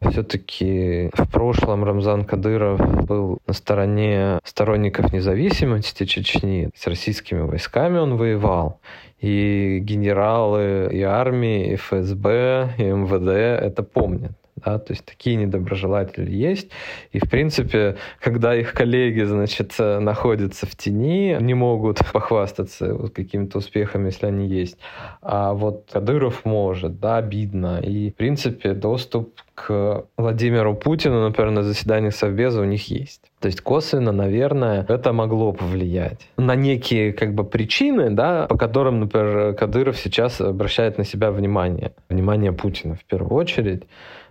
все-таки 0.00 1.10
в 1.14 1.30
прошлом 1.30 1.84
Рамзан 1.84 2.24
Кадыров 2.24 3.06
был 3.06 3.38
на 3.46 3.52
стороне 3.52 4.38
сторонников 4.44 5.12
независимости 5.12 6.04
Чечни. 6.04 6.70
С 6.74 6.86
российскими 6.86 7.40
войсками 7.40 7.98
он 7.98 8.16
воевал. 8.16 8.80
И 9.20 9.78
генералы, 9.82 10.90
и 10.92 11.02
армии, 11.02 11.72
и 11.72 11.76
ФСБ, 11.76 12.74
и 12.78 12.82
МВД 12.82 13.28
это 13.28 13.82
помнят. 13.82 14.32
Да, 14.64 14.78
то 14.78 14.94
есть 14.94 15.04
такие 15.04 15.36
недоброжелатели 15.36 16.30
есть. 16.30 16.70
И, 17.12 17.18
в 17.18 17.28
принципе, 17.28 17.96
когда 18.20 18.56
их 18.56 18.72
коллеги, 18.72 19.22
значит, 19.22 19.74
находятся 19.78 20.66
в 20.66 20.74
тени, 20.74 21.36
не 21.40 21.52
могут 21.52 21.98
похвастаться 22.12 22.94
вот 22.94 23.14
какими-то 23.14 23.58
успехами, 23.58 24.06
если 24.06 24.26
они 24.26 24.48
есть. 24.48 24.78
А 25.20 25.52
вот 25.52 25.90
Кадыров 25.92 26.46
может, 26.46 26.98
да, 27.00 27.18
обидно. 27.18 27.80
И, 27.80 28.10
в 28.10 28.14
принципе, 28.14 28.72
доступ 28.72 29.40
к 29.56 30.04
Владимиру 30.18 30.74
Путину, 30.74 31.22
например, 31.22 31.50
на 31.50 31.62
заседаниях 31.62 32.14
Совбеза 32.14 32.60
у 32.60 32.64
них 32.64 32.88
есть. 32.90 33.22
То 33.40 33.46
есть 33.46 33.62
косвенно, 33.62 34.12
наверное, 34.12 34.84
это 34.88 35.12
могло 35.12 35.52
повлиять 35.52 36.28
на 36.36 36.54
некие 36.54 37.12
как 37.12 37.34
бы 37.34 37.42
причины, 37.42 38.10
да, 38.10 38.46
по 38.46 38.58
которым, 38.58 39.00
например, 39.00 39.54
Кадыров 39.54 39.96
сейчас 39.96 40.40
обращает 40.40 40.98
на 40.98 41.04
себя 41.04 41.30
внимание. 41.30 41.92
Внимание 42.08 42.52
Путина 42.52 42.94
в 42.94 43.04
первую 43.04 43.34
очередь 43.34 43.84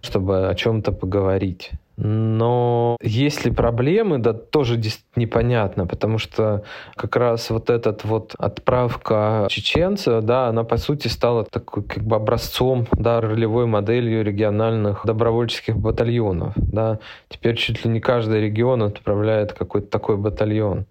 чтобы 0.05 0.47
о 0.47 0.55
чем-то 0.55 0.91
поговорить. 0.91 1.71
Но 1.97 2.97
есть 3.01 3.45
ли 3.45 3.51
проблемы, 3.51 4.17
да 4.17 4.33
тоже 4.33 4.81
непонятно, 5.15 5.87
потому 5.87 6.17
что 6.17 6.63
как 6.95 7.15
раз 7.15 7.49
вот 7.49 7.69
этот 7.69 8.03
вот 8.03 8.35
отправка 8.37 9.47
чеченца, 9.49 10.21
да, 10.21 10.47
она 10.47 10.63
по 10.63 10.77
сути 10.77 11.07
стала 11.07 11.45
такой 11.45 11.83
как 11.83 12.03
бы 12.03 12.17
образцом, 12.17 12.87
да, 12.91 13.21
ролевой 13.21 13.65
моделью 13.65 14.23
региональных 14.23 15.05
добровольческих 15.05 15.77
батальонов, 15.77 16.53
да. 16.57 16.99
Теперь 17.29 17.55
чуть 17.55 17.85
ли 17.85 17.91
не 17.91 18.01
каждый 18.01 18.41
регион 18.41 18.83
отправляет 18.83 19.53
какой-то 19.53 19.87
такой 19.87 20.17
батальон 20.17 20.85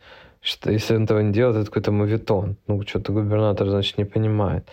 что 0.45 0.71
если 0.71 0.95
он 0.95 1.05
этого 1.05 1.21
не 1.21 1.33
делает, 1.33 1.57
это 1.57 1.67
какой-то 1.67 1.91
мовитон. 1.91 2.57
Ну, 2.67 2.83
что-то 2.83 3.13
губернатор, 3.13 3.67
значит, 3.71 3.97
не 3.97 4.05
понимает. 4.05 4.69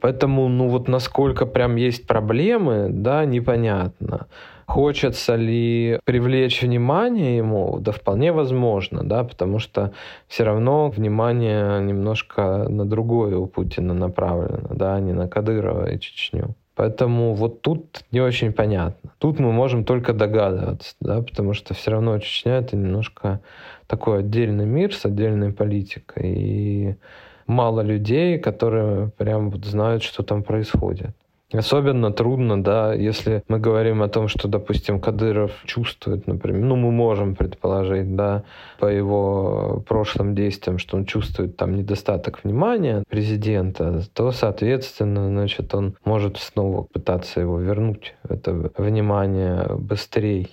Поэтому, 0.00 0.48
ну, 0.48 0.66
вот 0.66 0.88
насколько 0.88 1.46
прям 1.46 1.76
есть 1.76 2.08
проблемы, 2.08 2.88
да, 2.90 3.24
непонятно. 3.24 4.26
Хочется 4.72 5.34
ли 5.34 6.00
привлечь 6.06 6.62
внимание 6.62 7.36
ему? 7.36 7.78
Да 7.78 7.92
вполне 7.92 8.32
возможно, 8.32 9.04
да, 9.04 9.22
потому 9.22 9.58
что 9.58 9.92
все 10.28 10.44
равно 10.44 10.88
внимание 10.88 11.78
немножко 11.82 12.66
на 12.70 12.86
другое 12.86 13.36
у 13.36 13.46
Путина 13.46 13.92
направлено, 13.92 14.70
да, 14.70 14.98
не 14.98 15.12
на 15.12 15.28
Кадырова 15.28 15.90
и 15.90 16.00
Чечню. 16.00 16.54
Поэтому 16.74 17.34
вот 17.34 17.60
тут 17.60 18.00
не 18.12 18.22
очень 18.22 18.54
понятно. 18.54 19.10
Тут 19.18 19.38
мы 19.40 19.52
можем 19.52 19.84
только 19.84 20.14
догадываться, 20.14 20.94
да, 21.00 21.20
потому 21.20 21.52
что 21.52 21.74
все 21.74 21.90
равно 21.90 22.18
Чечня 22.18 22.56
это 22.56 22.74
немножко 22.74 23.40
такой 23.86 24.20
отдельный 24.20 24.64
мир 24.64 24.94
с 24.94 25.04
отдельной 25.04 25.52
политикой. 25.52 26.32
И 26.34 26.96
мало 27.46 27.82
людей, 27.82 28.38
которые 28.38 29.10
прям 29.18 29.50
вот 29.50 29.66
знают, 29.66 30.02
что 30.02 30.22
там 30.22 30.42
происходит. 30.42 31.14
Особенно 31.52 32.10
трудно, 32.12 32.62
да, 32.62 32.94
если 32.94 33.42
мы 33.48 33.58
говорим 33.58 34.02
о 34.02 34.08
том, 34.08 34.28
что, 34.28 34.48
допустим, 34.48 35.00
Кадыров 35.00 35.52
чувствует, 35.64 36.26
например, 36.26 36.62
ну, 36.62 36.76
мы 36.76 36.90
можем 36.90 37.36
предположить, 37.36 38.16
да, 38.16 38.44
по 38.78 38.86
его 38.86 39.82
прошлым 39.86 40.34
действиям, 40.34 40.78
что 40.78 40.96
он 40.96 41.04
чувствует 41.04 41.56
там 41.56 41.76
недостаток 41.76 42.42
внимания 42.42 43.04
президента, 43.08 44.02
то, 44.14 44.32
соответственно, 44.32 45.28
значит, 45.28 45.74
он 45.74 45.96
может 46.04 46.38
снова 46.38 46.84
пытаться 46.84 47.40
его 47.40 47.58
вернуть, 47.58 48.14
это 48.28 48.70
внимание 48.78 49.66
быстрее. 49.76 50.48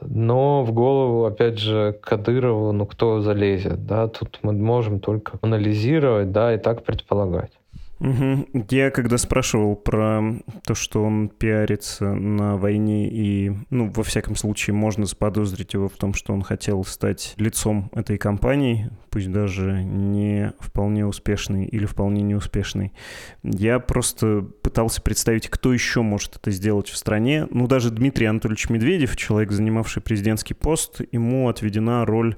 Но 0.00 0.62
в 0.62 0.72
голову, 0.72 1.24
опять 1.24 1.58
же, 1.58 1.98
Кадырову, 2.00 2.72
ну 2.72 2.86
кто 2.86 3.20
залезет, 3.20 3.84
да, 3.84 4.06
тут 4.06 4.38
мы 4.42 4.52
можем 4.52 5.00
только 5.00 5.38
анализировать, 5.42 6.30
да, 6.30 6.54
и 6.54 6.58
так 6.58 6.84
предполагать. 6.84 7.57
Угу. 8.00 8.64
Я 8.70 8.90
когда 8.90 9.18
спрашивал 9.18 9.74
про 9.74 10.22
то, 10.64 10.74
что 10.74 11.02
он 11.02 11.28
пиарится 11.28 12.14
на 12.14 12.56
войне 12.56 13.08
и, 13.08 13.52
ну, 13.70 13.90
во 13.94 14.02
всяком 14.04 14.36
случае, 14.36 14.74
можно 14.74 15.04
заподозрить 15.04 15.74
его 15.74 15.88
в 15.88 15.96
том, 15.96 16.14
что 16.14 16.32
он 16.32 16.42
хотел 16.42 16.84
стать 16.84 17.34
лицом 17.36 17.90
этой 17.94 18.18
кампании, 18.18 18.90
пусть 19.10 19.30
даже 19.30 19.82
не 19.82 20.52
вполне 20.60 21.06
успешный 21.06 21.66
или 21.66 21.86
вполне 21.86 22.22
неуспешный, 22.22 22.92
я 23.42 23.78
просто 23.78 24.42
пытался 24.62 25.02
представить, 25.02 25.48
кто 25.48 25.72
еще 25.72 26.02
может 26.02 26.36
это 26.36 26.50
сделать 26.50 26.88
в 26.88 26.96
стране. 26.96 27.46
Ну, 27.50 27.66
даже 27.66 27.90
Дмитрий 27.90 28.26
Анатольевич 28.26 28.68
Медведев, 28.70 29.16
человек, 29.16 29.52
занимавший 29.52 30.02
президентский 30.02 30.54
пост, 30.54 31.00
ему 31.12 31.48
отведена 31.48 32.04
роль 32.04 32.36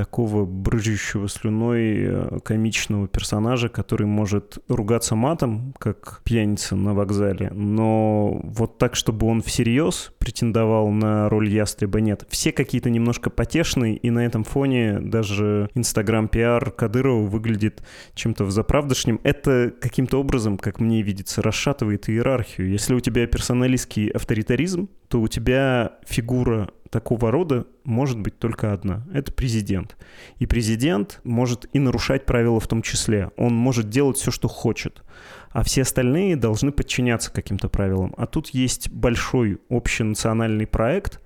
такого 0.00 0.46
брыжущего 0.46 1.28
слюной 1.28 1.98
э, 1.98 2.38
комичного 2.42 3.06
персонажа, 3.06 3.68
который 3.68 4.06
может 4.06 4.58
ругаться 4.66 5.14
матом, 5.14 5.74
как 5.78 6.22
пьяница 6.24 6.74
на 6.74 6.94
вокзале, 6.94 7.50
но 7.50 8.40
вот 8.42 8.78
так, 8.78 8.94
чтобы 8.94 9.26
он 9.26 9.42
всерьез 9.42 10.12
претендовал 10.18 10.90
на 10.90 11.28
роль 11.28 11.48
ястреба, 11.48 12.00
нет. 12.00 12.24
Все 12.30 12.52
какие-то 12.52 12.88
немножко 12.88 13.28
потешные, 13.28 13.96
и 13.96 14.10
на 14.10 14.24
этом 14.24 14.44
фоне 14.44 15.00
даже 15.00 15.68
инстаграм-пиар 16.10 16.70
Кадырова 16.72 17.26
выглядит 17.26 17.82
чем-то 18.14 18.44
взаправдышним. 18.44 19.20
Это 19.22 19.72
каким-то 19.80 20.18
образом, 20.18 20.58
как 20.58 20.80
мне 20.80 21.02
видится, 21.02 21.42
расшатывает 21.42 22.08
иерархию. 22.08 22.68
Если 22.68 22.94
у 22.94 23.00
тебя 23.00 23.26
персоналистский 23.26 24.08
авторитаризм, 24.08 24.88
то 25.08 25.20
у 25.20 25.28
тебя 25.28 25.92
фигура 26.06 26.70
такого 26.90 27.30
рода 27.30 27.66
может 27.84 28.18
быть 28.18 28.38
только 28.38 28.72
одна. 28.72 29.06
Это 29.14 29.32
президент. 29.32 29.96
И 30.38 30.46
президент 30.46 31.20
может 31.22 31.66
и 31.72 31.78
нарушать 31.78 32.26
правила 32.26 32.58
в 32.58 32.66
том 32.66 32.82
числе. 32.82 33.30
Он 33.36 33.54
может 33.54 33.88
делать 33.88 34.16
все, 34.16 34.30
что 34.30 34.48
хочет 34.48 35.02
а 35.50 35.64
все 35.64 35.82
остальные 35.82 36.36
должны 36.36 36.72
подчиняться 36.72 37.32
каким-то 37.32 37.68
правилам. 37.68 38.14
А 38.16 38.26
тут 38.26 38.50
есть 38.50 38.90
большой 38.90 39.58
общенациональный 39.68 40.66
проект, 40.66 41.20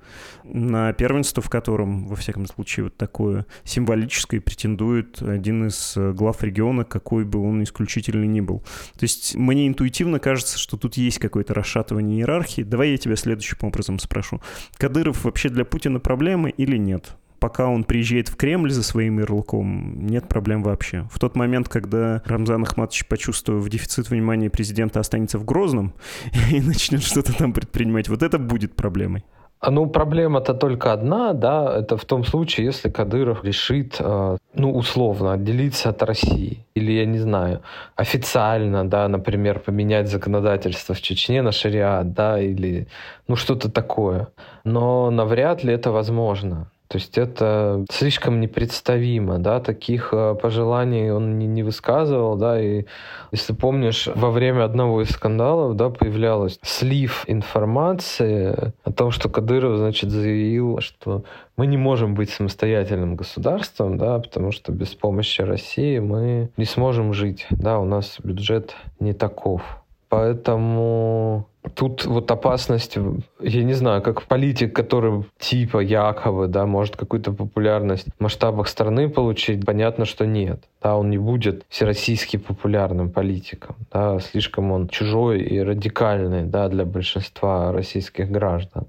на 0.44 0.92
первенство 0.92 1.42
в 1.42 1.50
котором, 1.50 2.06
во 2.06 2.16
всяком 2.16 2.46
случае, 2.46 2.84
вот 2.84 2.96
такое 2.96 3.46
символическое 3.64 4.40
претендует 4.40 5.20
один 5.22 5.66
из 5.66 5.96
э, 5.96 6.12
глав 6.12 6.42
региона, 6.42 6.84
какой 6.84 7.24
бы 7.24 7.38
он 7.38 7.62
исключительный 7.62 8.26
ни 8.26 8.40
был. 8.40 8.60
То 8.98 9.02
есть 9.02 9.34
мне 9.34 9.66
интуитивно 9.66 10.18
кажется, 10.18 10.58
что 10.58 10.76
тут 10.76 10.96
есть 10.96 11.18
какое-то 11.18 11.54
расшатывание 11.54 12.18
иерархии. 12.18 12.62
Давай 12.62 12.90
я 12.90 12.98
тебя 12.98 13.16
следующим 13.16 13.58
образом 13.62 13.98
спрошу. 13.98 14.40
Кадыров 14.76 15.24
вообще 15.24 15.48
для 15.48 15.64
Путина 15.64 16.00
проблемы 16.00 16.50
или 16.50 16.76
нет? 16.76 17.16
Пока 17.44 17.68
он 17.68 17.84
приезжает 17.84 18.28
в 18.28 18.36
Кремль 18.36 18.70
за 18.70 18.82
своим 18.82 19.18
ярлыком, 19.18 20.06
нет 20.06 20.28
проблем 20.28 20.62
вообще. 20.62 21.06
В 21.12 21.18
тот 21.18 21.36
момент, 21.36 21.68
когда 21.68 22.22
Рамзан 22.24 22.62
Ахматович, 22.62 23.06
почувствовав 23.06 23.68
дефицит 23.68 24.08
внимания 24.08 24.48
президента, 24.48 24.98
останется 24.98 25.38
в 25.38 25.44
Грозном 25.44 25.92
и 26.50 26.62
начнет 26.62 27.02
что-то 27.02 27.36
там 27.36 27.52
предпринимать, 27.52 28.08
вот 28.08 28.22
это 28.22 28.38
будет 28.38 28.74
проблемой. 28.74 29.24
А, 29.60 29.70
ну, 29.70 29.86
проблема-то 29.86 30.54
только 30.54 30.94
одна, 30.94 31.34
да, 31.34 31.80
это 31.80 31.98
в 31.98 32.04
том 32.06 32.24
случае, 32.24 32.64
если 32.64 32.88
Кадыров 32.88 33.44
решит, 33.44 33.96
э, 33.98 34.36
ну, 34.54 34.74
условно, 34.74 35.34
отделиться 35.34 35.90
от 35.90 36.02
России. 36.02 36.64
Или, 36.74 36.92
я 36.92 37.04
не 37.04 37.18
знаю, 37.18 37.60
официально, 37.94 38.88
да, 38.88 39.06
например, 39.08 39.58
поменять 39.58 40.08
законодательство 40.08 40.94
в 40.94 41.02
Чечне 41.02 41.42
на 41.42 41.52
шариат, 41.52 42.14
да, 42.14 42.40
или, 42.40 42.86
ну, 43.28 43.36
что-то 43.36 43.70
такое. 43.70 44.28
Но 44.64 45.10
навряд 45.10 45.62
ли 45.62 45.74
это 45.74 45.90
возможно. 45.90 46.70
То 46.94 46.98
есть 46.98 47.18
это 47.18 47.84
слишком 47.90 48.38
непредставимо, 48.38 49.40
да, 49.40 49.58
таких 49.58 50.10
э, 50.12 50.36
пожеланий 50.40 51.10
он 51.10 51.40
не, 51.40 51.48
не 51.48 51.64
высказывал, 51.64 52.36
да, 52.36 52.62
и 52.62 52.84
если 53.32 53.52
помнишь, 53.52 54.06
во 54.14 54.30
время 54.30 54.62
одного 54.62 55.02
из 55.02 55.10
скандалов, 55.10 55.74
да, 55.74 55.90
появлялась 55.90 56.60
слив 56.62 57.24
информации 57.26 58.72
о 58.84 58.92
том, 58.92 59.10
что 59.10 59.28
Кадыров, 59.28 59.76
значит, 59.76 60.10
заявил, 60.10 60.78
что 60.78 61.24
мы 61.56 61.66
не 61.66 61.76
можем 61.76 62.14
быть 62.14 62.30
самостоятельным 62.30 63.16
государством, 63.16 63.98
да, 63.98 64.20
потому 64.20 64.52
что 64.52 64.70
без 64.70 64.94
помощи 64.94 65.40
России 65.40 65.98
мы 65.98 66.50
не 66.56 66.64
сможем 66.64 67.12
жить, 67.12 67.44
да, 67.50 67.80
у 67.80 67.84
нас 67.84 68.18
бюджет 68.22 68.76
не 69.00 69.14
таков. 69.14 69.62
Поэтому 70.08 71.48
тут 71.74 72.04
вот 72.04 72.30
опасность, 72.30 72.96
я 73.40 73.64
не 73.64 73.74
знаю, 73.74 74.02
как 74.02 74.22
политик, 74.22 74.74
который 74.74 75.24
типа 75.38 75.78
якобы, 75.78 76.46
да, 76.46 76.66
может 76.66 76.96
какую-то 76.96 77.32
популярность 77.32 78.06
в 78.18 78.22
масштабах 78.22 78.68
страны 78.68 79.08
получить, 79.08 79.64
понятно, 79.64 80.04
что 80.04 80.26
нет. 80.26 80.62
Да, 80.82 80.96
он 80.96 81.10
не 81.10 81.18
будет 81.18 81.64
всероссийски 81.68 82.36
популярным 82.36 83.10
политиком. 83.10 83.76
Да, 83.92 84.18
слишком 84.20 84.72
он 84.72 84.88
чужой 84.88 85.40
и 85.40 85.60
радикальный 85.60 86.44
да, 86.44 86.68
для 86.68 86.84
большинства 86.84 87.72
российских 87.72 88.30
граждан. 88.30 88.86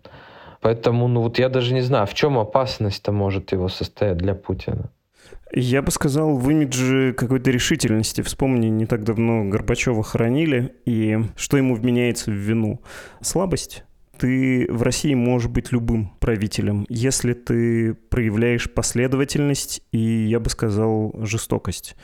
Поэтому, 0.61 1.07
ну 1.07 1.21
вот 1.21 1.39
я 1.39 1.49
даже 1.49 1.73
не 1.73 1.81
знаю, 1.81 2.07
в 2.07 2.13
чем 2.13 2.38
опасность-то 2.38 3.11
может 3.11 3.51
его 3.51 3.69
состоять 3.69 4.17
для 4.17 4.33
Путина. 4.33 4.89
Я 5.51 5.81
бы 5.81 5.91
сказал, 5.91 6.38
в 6.38 6.49
имидже 6.49 7.13
какой-то 7.13 7.51
решительности. 7.51 8.21
Вспомни, 8.21 8.67
не 8.67 8.86
так 8.86 9.03
давно 9.03 9.45
Горбачева 9.45 10.03
хоронили, 10.03 10.75
и 10.86 11.19
что 11.36 11.58
ему 11.58 11.75
вменяется 11.75 12.31
в 12.31 12.36
вину? 12.36 12.81
Слабость. 13.21 13.84
Ты 14.17 14.67
в 14.69 14.81
России 14.81 15.13
можешь 15.13 15.49
быть 15.49 15.71
любым 15.71 16.13
правителем, 16.19 16.86
если 16.88 17.34
ты 17.34 17.93
проявляешь 17.93 18.71
последовательность 18.71 19.81
и, 19.91 19.97
я 19.97 20.39
бы 20.39 20.49
сказал, 20.49 21.13
жестокость. 21.21 21.95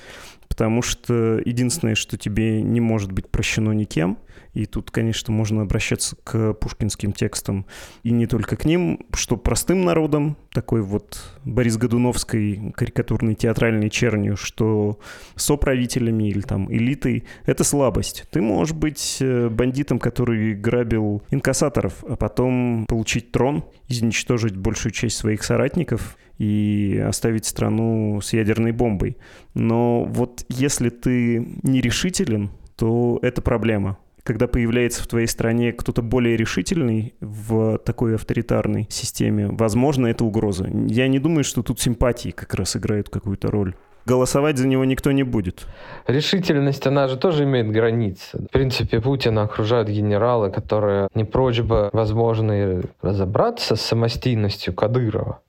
Потому 0.49 0.81
что 0.81 1.41
единственное, 1.43 1.95
что 1.95 2.17
тебе 2.17 2.61
не 2.61 2.81
может 2.81 3.11
быть 3.13 3.29
прощено 3.29 3.71
никем— 3.71 4.17
и 4.53 4.65
тут, 4.65 4.91
конечно, 4.91 5.33
можно 5.33 5.61
обращаться 5.61 6.15
к 6.23 6.53
пушкинским 6.53 7.13
текстам 7.13 7.65
и 8.03 8.11
не 8.11 8.27
только 8.27 8.57
к 8.57 8.65
ним, 8.65 8.99
что 9.13 9.37
простым 9.37 9.83
народом, 9.83 10.35
такой 10.51 10.81
вот 10.81 11.21
Борис 11.45 11.77
Годуновской 11.77 12.73
карикатурной 12.75 13.35
театральной 13.35 13.89
чернью, 13.89 14.35
что 14.35 14.99
соправителями 15.35 16.29
или 16.29 16.41
там 16.41 16.71
элитой, 16.71 17.23
это 17.45 17.63
слабость. 17.63 18.25
Ты 18.31 18.41
можешь 18.41 18.75
быть 18.75 19.17
э, 19.21 19.49
бандитом, 19.49 19.99
который 19.99 20.53
грабил 20.53 21.23
инкассаторов, 21.31 22.03
а 22.07 22.17
потом 22.17 22.85
получить 22.87 23.31
трон, 23.31 23.63
изничтожить 23.87 24.57
большую 24.57 24.91
часть 24.91 25.17
своих 25.17 25.43
соратников 25.43 26.17
и 26.37 27.01
оставить 27.07 27.45
страну 27.45 28.19
с 28.21 28.33
ядерной 28.33 28.71
бомбой. 28.73 29.15
Но 29.53 30.03
вот 30.03 30.43
если 30.49 30.89
ты 30.89 31.39
нерешителен, 31.63 32.51
то 32.75 33.19
это 33.21 33.41
проблема 33.41 33.97
когда 34.23 34.47
появляется 34.47 35.03
в 35.03 35.07
твоей 35.07 35.27
стране 35.27 35.71
кто-то 35.73 36.01
более 36.01 36.37
решительный 36.37 37.15
в 37.19 37.77
такой 37.79 38.15
авторитарной 38.15 38.87
системе, 38.89 39.47
возможно, 39.49 40.07
это 40.07 40.23
угроза. 40.23 40.69
Я 40.87 41.07
не 41.07 41.19
думаю, 41.19 41.43
что 41.43 41.63
тут 41.63 41.79
симпатии 41.79 42.29
как 42.29 42.53
раз 42.53 42.75
играют 42.75 43.09
какую-то 43.09 43.49
роль 43.51 43.75
голосовать 44.05 44.57
за 44.57 44.67
него 44.67 44.85
никто 44.85 45.11
не 45.11 45.23
будет. 45.23 45.65
Решительность, 46.07 46.87
она 46.87 47.07
же 47.07 47.17
тоже 47.17 47.43
имеет 47.43 47.71
границы. 47.71 48.39
В 48.39 48.51
принципе, 48.51 48.99
Путина 48.99 49.43
окружают 49.43 49.89
генералы, 49.89 50.51
которые 50.51 51.07
не 51.15 51.23
прочь 51.23 51.61
бы, 51.61 51.89
возможно, 51.93 52.81
разобраться 53.01 53.75
с 53.75 53.81
самостийностью 53.81 54.73
Кадырова 54.73 55.39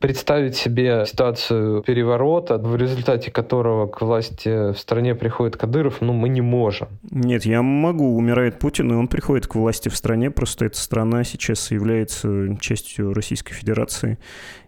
представить 0.00 0.56
себе 0.56 1.04
ситуацию 1.06 1.82
переворота, 1.82 2.56
в 2.56 2.74
результате 2.74 3.30
которого 3.30 3.86
к 3.86 4.00
власти 4.00 4.72
в 4.72 4.78
стране 4.78 5.14
приходит 5.14 5.56
Кадыров, 5.56 6.00
ну, 6.00 6.14
мы 6.14 6.30
не 6.30 6.40
можем. 6.40 6.88
Нет, 7.10 7.44
я 7.44 7.62
могу. 7.62 8.16
Умирает 8.16 8.58
Путин, 8.58 8.90
и 8.90 8.94
он 8.94 9.08
приходит 9.08 9.46
к 9.46 9.54
власти 9.54 9.90
в 9.90 9.96
стране. 9.96 10.30
Просто 10.30 10.64
эта 10.64 10.78
страна 10.78 11.22
сейчас 11.22 11.70
является 11.70 12.56
частью 12.60 13.12
Российской 13.12 13.52
Федерации 13.52 14.18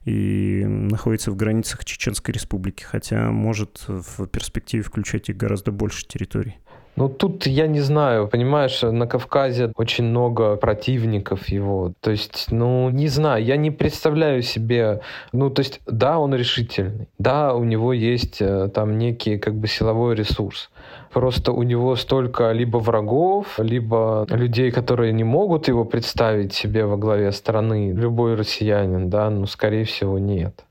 и 0.05 0.65
находится 0.67 1.31
в 1.31 1.37
границах 1.37 1.85
Чеченской 1.85 2.35
Республики, 2.35 2.83
хотя 2.83 3.31
может 3.31 3.85
в 3.87 4.27
перспективе 4.27 4.83
включать 4.83 5.29
их 5.29 5.37
гораздо 5.37 5.73
больше 5.73 6.07
территорий. 6.07 6.57
Ну, 6.95 7.09
тут 7.09 7.47
я 7.47 7.67
не 7.69 7.81
знаю, 7.81 8.29
понимаешь, 8.29 8.83
на 8.83 9.07
Кавказе 9.07 9.73
очень 9.77 10.05
много 10.05 10.57
противников 10.57 11.49
его. 11.49 11.95
То 12.01 12.11
есть, 12.11 12.49
ну, 12.51 12.91
не 12.91 13.09
знаю, 13.09 13.43
я 13.43 13.57
не 13.57 13.71
представляю 13.71 14.43
себе... 14.43 15.01
Ну, 15.33 15.49
то 15.49 15.61
есть, 15.61 15.81
да, 15.87 16.19
он 16.19 16.35
решительный. 16.35 17.09
Да, 17.19 17.55
у 17.55 17.65
него 17.65 17.95
есть 17.95 18.43
э, 18.43 18.69
там 18.75 18.99
некий 18.99 19.39
как 19.39 19.55
бы 19.55 19.69
силовой 19.69 20.15
ресурс. 20.15 20.71
Просто 21.13 21.53
у 21.53 21.63
него 21.63 21.95
столько 21.97 22.53
либо 22.53 22.79
врагов, 22.79 23.59
либо 23.59 24.27
людей, 24.31 24.71
которые 24.71 25.13
не 25.13 25.25
могут 25.25 25.69
его 25.69 25.85
представить 25.85 26.55
себе 26.55 26.87
во 26.87 26.97
главе 26.97 27.33
страны. 27.33 27.93
Любой 27.93 28.35
россиянин, 28.35 29.11
да, 29.11 29.29
ну, 29.29 29.47
скорее 29.47 29.85
всего, 29.85 30.19
нет. 30.19 30.65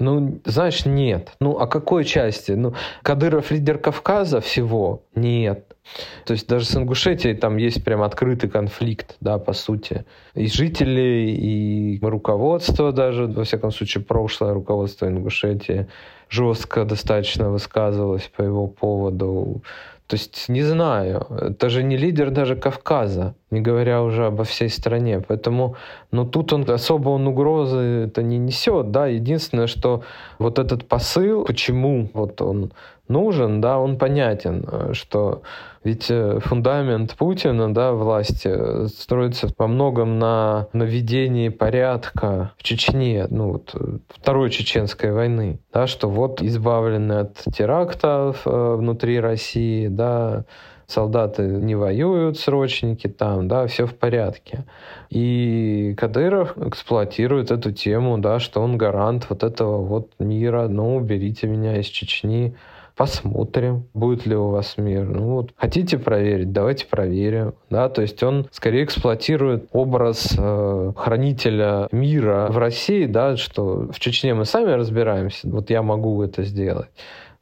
Ну, 0.00 0.40
знаешь, 0.44 0.86
нет. 0.86 1.32
Ну, 1.40 1.58
о 1.58 1.66
какой 1.66 2.04
части? 2.04 2.52
Ну, 2.52 2.74
Кадыров 3.02 3.50
лидер 3.52 3.78
Кавказа 3.78 4.40
всего? 4.40 5.02
Нет. 5.14 5.76
То 6.24 6.32
есть 6.32 6.48
даже 6.48 6.64
с 6.64 6.74
Ингушетией 6.76 7.36
там 7.36 7.56
есть 7.56 7.84
прям 7.84 8.02
открытый 8.02 8.48
конфликт, 8.48 9.16
да, 9.20 9.38
по 9.38 9.52
сути. 9.52 10.04
И 10.34 10.46
жителей, 10.46 11.34
и 11.34 12.00
руководство 12.02 12.92
даже, 12.92 13.26
во 13.26 13.44
всяком 13.44 13.70
случае, 13.70 14.02
прошлое 14.02 14.54
руководство 14.54 15.06
Ингушетии 15.06 15.86
жестко 16.30 16.84
достаточно 16.84 17.50
высказывалось 17.50 18.30
по 18.34 18.42
его 18.42 18.66
поводу. 18.66 19.62
То 20.10 20.16
есть, 20.16 20.48
не 20.48 20.62
знаю, 20.62 21.24
это 21.30 21.70
же 21.70 21.84
не 21.84 21.96
лидер 21.96 22.30
даже 22.32 22.56
Кавказа, 22.56 23.36
не 23.52 23.60
говоря 23.60 24.02
уже 24.02 24.26
обо 24.26 24.42
всей 24.42 24.68
стране. 24.68 25.22
Поэтому, 25.28 25.76
ну, 26.10 26.24
тут 26.24 26.52
он 26.52 26.68
особо 26.68 27.10
он 27.10 27.28
угрозы 27.28 28.06
это 28.08 28.24
не 28.24 28.36
несет, 28.36 28.90
да. 28.90 29.06
Единственное, 29.06 29.68
что 29.68 30.02
вот 30.40 30.58
этот 30.58 30.88
посыл, 30.88 31.44
почему 31.44 32.10
вот 32.12 32.42
он 32.42 32.72
нужен, 33.10 33.60
да, 33.60 33.78
он 33.78 33.98
понятен, 33.98 34.64
э, 34.70 34.92
что 34.94 35.42
ведь 35.82 36.10
э, 36.10 36.38
фундамент 36.40 37.16
Путина, 37.16 37.72
да, 37.74 37.92
власти 37.92 38.48
э, 38.48 38.86
строится 38.86 39.48
во 39.58 39.66
многом 39.66 40.18
на 40.18 40.68
наведении 40.72 41.48
порядка 41.48 42.52
в 42.56 42.62
Чечне, 42.62 43.26
ну 43.28 43.52
вот 43.52 43.74
второй 44.08 44.50
чеченской 44.50 45.10
войны, 45.12 45.58
да, 45.72 45.86
что 45.86 46.08
вот 46.08 46.40
избавлены 46.40 47.12
от 47.14 47.34
терактов 47.52 48.42
внутри 48.44 49.18
России, 49.20 49.88
да, 50.00 50.44
солдаты 50.86 51.42
не 51.42 51.74
воюют, 51.74 52.38
срочники 52.38 53.06
там, 53.06 53.48
да, 53.48 53.66
все 53.66 53.86
в 53.86 53.94
порядке. 53.94 54.64
И 55.10 55.94
Кадыров 55.98 56.56
эксплуатирует 56.58 57.50
эту 57.50 57.70
тему, 57.72 58.18
да, 58.18 58.38
что 58.38 58.62
он 58.62 58.78
гарант 58.78 59.26
вот 59.28 59.42
этого 59.42 59.84
вот 59.84 60.10
мира, 60.18 60.68
ну, 60.68 60.96
уберите 60.96 61.46
меня 61.46 61.78
из 61.78 61.86
Чечни, 61.86 62.54
посмотрим, 62.96 63.84
будет 63.94 64.26
ли 64.26 64.36
у 64.36 64.48
вас 64.48 64.76
мир. 64.76 65.04
Ну 65.04 65.34
вот, 65.36 65.52
хотите 65.56 65.98
проверить, 65.98 66.52
давайте 66.52 66.86
проверим. 66.86 67.54
Да, 67.70 67.88
то 67.88 68.02
есть 68.02 68.22
он 68.22 68.46
скорее 68.50 68.84
эксплуатирует 68.84 69.68
образ 69.72 70.34
э, 70.36 70.92
хранителя 70.96 71.88
мира 71.92 72.48
в 72.50 72.58
России, 72.58 73.06
да, 73.06 73.36
что 73.36 73.88
в 73.90 73.98
Чечне 74.00 74.34
мы 74.34 74.44
сами 74.44 74.72
разбираемся, 74.72 75.48
вот 75.48 75.70
я 75.70 75.82
могу 75.82 76.22
это 76.22 76.42
сделать, 76.42 76.88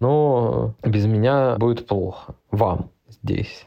но 0.01 0.75
без 0.83 1.07
меня 1.07 1.57
будет 1.57 1.87
плохо. 1.87 2.35
Вам 2.51 2.91
здесь. 3.09 3.67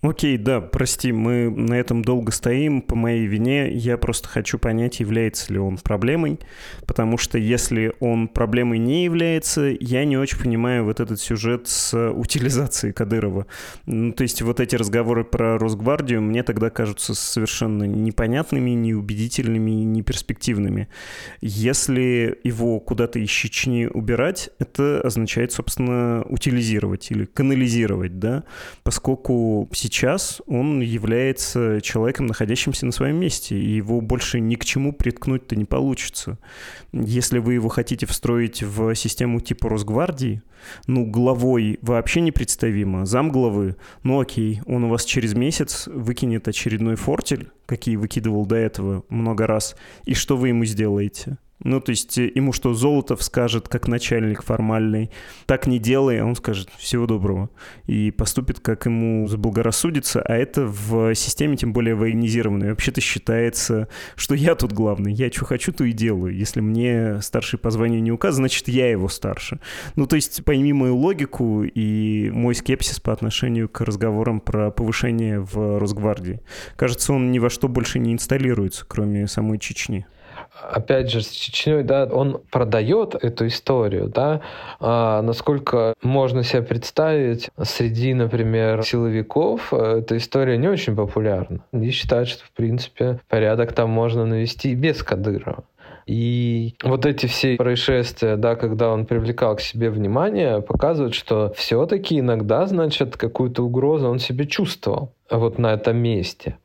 Окей, 0.00 0.38
да, 0.38 0.60
прости, 0.60 1.12
мы 1.12 1.50
на 1.50 1.74
этом 1.74 2.02
долго 2.02 2.32
стоим 2.32 2.82
по 2.82 2.94
моей 2.94 3.26
вине. 3.26 3.72
Я 3.72 3.96
просто 3.98 4.28
хочу 4.28 4.58
понять, 4.58 5.00
является 5.00 5.52
ли 5.52 5.58
он 5.58 5.78
проблемой, 5.78 6.40
потому 6.86 7.18
что 7.18 7.38
если 7.38 7.92
он 8.00 8.28
проблемой 8.28 8.78
не 8.78 9.04
является, 9.04 9.74
я 9.80 10.04
не 10.04 10.16
очень 10.16 10.38
понимаю 10.38 10.84
вот 10.84 11.00
этот 11.00 11.20
сюжет 11.20 11.68
с 11.68 12.10
утилизацией 12.10 12.92
Кадырова. 12.92 13.46
Ну, 13.86 14.12
то 14.12 14.22
есть 14.22 14.42
вот 14.42 14.60
эти 14.60 14.76
разговоры 14.76 15.24
про 15.24 15.58
Росгвардию 15.58 16.22
мне 16.22 16.42
тогда 16.42 16.70
кажутся 16.70 17.14
совершенно 17.14 17.84
непонятными, 17.84 18.70
неубедительными, 18.70 19.70
неперспективными. 19.70 20.88
Если 21.40 22.38
его 22.44 22.80
куда-то 22.80 23.18
из 23.18 23.30
Чечни 23.30 23.86
убирать, 23.86 24.50
это 24.58 25.00
означает, 25.02 25.52
собственно, 25.52 26.24
утилизировать 26.28 27.10
или 27.10 27.24
канализировать, 27.24 28.18
да, 28.18 28.44
поскольку 28.82 29.63
сейчас 29.72 30.42
он 30.46 30.80
является 30.80 31.80
человеком, 31.80 32.26
находящимся 32.26 32.86
на 32.86 32.92
своем 32.92 33.16
месте, 33.16 33.58
и 33.58 33.76
его 33.76 34.00
больше 34.00 34.40
ни 34.40 34.54
к 34.56 34.64
чему 34.64 34.92
приткнуть-то 34.92 35.56
не 35.56 35.64
получится. 35.64 36.38
Если 36.92 37.38
вы 37.38 37.54
его 37.54 37.68
хотите 37.68 38.06
встроить 38.06 38.62
в 38.62 38.94
систему 38.94 39.40
типа 39.40 39.68
Росгвардии, 39.68 40.42
ну, 40.86 41.04
главой 41.06 41.78
вообще 41.82 42.20
непредставимо, 42.20 43.04
замглавы, 43.04 43.76
ну 44.02 44.20
окей, 44.20 44.60
он 44.66 44.84
у 44.84 44.88
вас 44.88 45.04
через 45.04 45.34
месяц 45.34 45.86
выкинет 45.86 46.48
очередной 46.48 46.96
фортель, 46.96 47.50
какие 47.66 47.96
выкидывал 47.96 48.46
до 48.46 48.56
этого 48.56 49.04
много 49.08 49.46
раз, 49.46 49.76
и 50.04 50.14
что 50.14 50.36
вы 50.36 50.48
ему 50.48 50.64
сделаете? 50.64 51.38
Ну, 51.64 51.80
то 51.80 51.90
есть 51.90 52.18
э, 52.18 52.30
ему 52.34 52.52
что, 52.52 52.74
Золотов 52.74 53.22
скажет, 53.22 53.68
как 53.68 53.88
начальник 53.88 54.42
формальный, 54.42 55.10
так 55.46 55.66
не 55.66 55.78
делай, 55.78 56.20
а 56.20 56.26
он 56.26 56.36
скажет 56.36 56.68
всего 56.76 57.06
доброго. 57.06 57.48
И 57.86 58.10
поступит, 58.10 58.60
как 58.60 58.84
ему 58.86 59.26
заблагорассудится, 59.26 60.20
а 60.20 60.34
это 60.36 60.66
в 60.66 61.14
системе, 61.14 61.56
тем 61.56 61.72
более 61.72 61.94
военизированной, 61.94 62.70
вообще-то 62.70 63.00
считается, 63.00 63.88
что 64.14 64.34
я 64.34 64.54
тут 64.54 64.72
главный, 64.72 65.12
я 65.12 65.30
что 65.32 65.46
хочу, 65.46 65.72
то 65.72 65.84
и 65.84 65.92
делаю. 65.92 66.36
Если 66.36 66.60
мне 66.60 67.20
старший 67.22 67.58
по 67.58 67.70
званию 67.70 68.02
не 68.02 68.12
указан, 68.12 68.44
значит, 68.44 68.68
я 68.68 68.90
его 68.90 69.08
старше. 69.08 69.58
Ну, 69.96 70.06
то 70.06 70.16
есть 70.16 70.44
пойми 70.44 70.72
мою 70.74 70.96
логику 70.96 71.62
и 71.64 72.30
мой 72.30 72.54
скепсис 72.54 73.00
по 73.00 73.12
отношению 73.12 73.70
к 73.70 73.80
разговорам 73.80 74.40
про 74.40 74.70
повышение 74.70 75.40
в 75.40 75.78
Росгвардии. 75.78 76.40
Кажется, 76.76 77.14
он 77.14 77.32
ни 77.32 77.38
во 77.38 77.48
что 77.48 77.68
больше 77.68 77.98
не 77.98 78.12
инсталируется, 78.12 78.84
кроме 78.86 79.26
самой 79.28 79.58
Чечни 79.58 80.06
опять 80.62 81.10
же, 81.10 81.22
с 81.22 81.30
Чечней, 81.30 81.82
да, 81.82 82.04
он 82.04 82.40
продает 82.50 83.14
эту 83.14 83.46
историю, 83.46 84.08
да, 84.08 84.40
а 84.80 85.22
насколько 85.22 85.94
можно 86.02 86.42
себе 86.42 86.62
представить, 86.62 87.50
среди, 87.62 88.14
например, 88.14 88.82
силовиков 88.82 89.72
эта 89.72 90.16
история 90.16 90.56
не 90.56 90.68
очень 90.68 90.96
популярна. 90.96 91.64
Они 91.72 91.90
считают, 91.90 92.28
что, 92.28 92.44
в 92.44 92.52
принципе, 92.52 93.20
порядок 93.28 93.72
там 93.72 93.90
можно 93.90 94.24
навести 94.26 94.74
без 94.74 95.02
Кадырова. 95.02 95.64
И 96.06 96.74
вот 96.82 97.06
эти 97.06 97.26
все 97.26 97.56
происшествия, 97.56 98.36
да, 98.36 98.56
когда 98.56 98.90
он 98.90 99.06
привлекал 99.06 99.56
к 99.56 99.60
себе 99.60 99.88
внимание, 99.88 100.60
показывают, 100.60 101.14
что 101.14 101.52
все-таки 101.56 102.18
иногда, 102.18 102.66
значит, 102.66 103.16
какую-то 103.16 103.62
угрозу 103.62 104.08
он 104.08 104.18
себе 104.18 104.46
чувствовал 104.46 105.12
вот 105.30 105.58
на 105.58 105.72
этом 105.72 105.96
месте. 105.96 106.58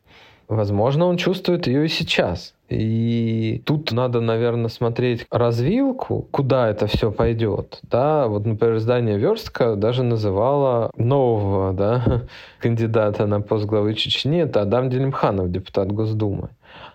Возможно, 0.50 1.06
он 1.06 1.18
чувствует 1.18 1.68
ее 1.68 1.86
и 1.86 1.90
сейчас. 1.90 2.56
И 2.70 3.62
тут 3.66 3.92
надо, 3.92 4.20
наверное, 4.20 4.70
смотреть 4.70 5.28
развилку, 5.30 6.28
куда 6.32 6.70
это 6.70 6.88
все 6.88 7.12
пойдет. 7.12 7.80
Да, 7.84 8.28
вот, 8.28 8.48
например, 8.48 8.78
издание 8.78 9.20
Верстка 9.20 9.76
даже 9.76 10.02
называло 10.02 10.90
нового 10.98 11.74
да, 11.74 12.24
кандидата 12.60 13.28
на 13.28 13.42
пост 13.42 13.66
главы 13.66 13.94
Чечни, 13.94 14.42
это 14.42 14.62
Адам 14.62 14.90
Делимханов, 14.90 15.52
депутат 15.52 15.92
Госдумы. 15.92 16.50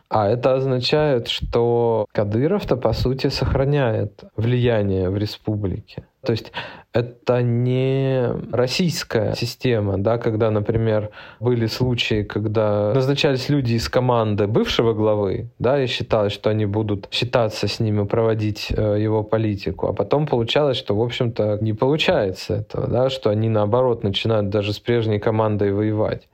А 0.08 0.28
это 0.28 0.54
означает, 0.54 1.28
что 1.28 2.06
Кадыров-то, 2.12 2.76
по 2.76 2.92
сути, 2.92 3.28
сохраняет 3.28 4.24
влияние 4.36 5.10
в 5.10 5.16
республике. 5.16 6.04
То 6.24 6.32
есть 6.32 6.52
это 6.92 7.42
не 7.42 8.28
российская 8.52 9.34
система, 9.34 9.98
да, 9.98 10.18
когда, 10.18 10.50
например, 10.50 11.10
были 11.40 11.66
случаи, 11.66 12.22
когда 12.22 12.92
назначались 12.94 13.48
люди 13.48 13.74
из 13.74 13.88
команды 13.88 14.46
бывшего 14.46 14.94
главы, 14.94 15.50
да, 15.58 15.82
и 15.82 15.86
считалось, 15.86 16.32
что 16.32 16.50
они 16.50 16.66
будут 16.66 17.08
считаться 17.10 17.68
с 17.68 17.80
ними, 17.80 18.04
проводить 18.04 18.68
э, 18.70 18.96
его 19.00 19.22
политику, 19.24 19.88
а 19.88 19.92
потом 19.92 20.26
получалось, 20.26 20.76
что, 20.76 20.96
в 20.96 21.02
общем-то, 21.02 21.58
не 21.60 21.72
получается 21.72 22.54
этого, 22.54 22.86
да, 22.86 23.10
что 23.10 23.30
они, 23.30 23.48
наоборот, 23.48 24.04
начинают 24.04 24.48
даже 24.48 24.72
с 24.72 24.78
прежней 24.78 25.18
командой 25.18 25.72
воевать 25.72 26.28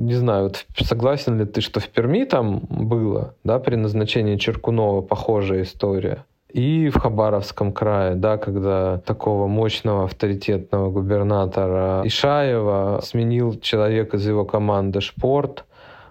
не 0.00 0.14
знаю, 0.14 0.44
вот 0.44 0.64
согласен 0.82 1.38
ли 1.38 1.44
ты, 1.44 1.60
что 1.60 1.78
в 1.78 1.88
Перми 1.88 2.24
там 2.24 2.60
было, 2.60 3.34
да, 3.44 3.58
при 3.58 3.74
назначении 3.74 4.36
Черкунова 4.36 5.02
похожая 5.02 5.62
история? 5.62 6.24
И 6.52 6.88
в 6.88 6.98
Хабаровском 6.98 7.72
крае, 7.72 8.14
да, 8.14 8.36
когда 8.36 8.98
такого 8.98 9.46
мощного 9.46 10.04
авторитетного 10.04 10.90
губернатора 10.90 12.02
Ишаева 12.04 13.00
сменил 13.02 13.58
человек 13.60 14.14
из 14.14 14.26
его 14.26 14.44
команды 14.44 15.00
Шпорт, 15.00 15.64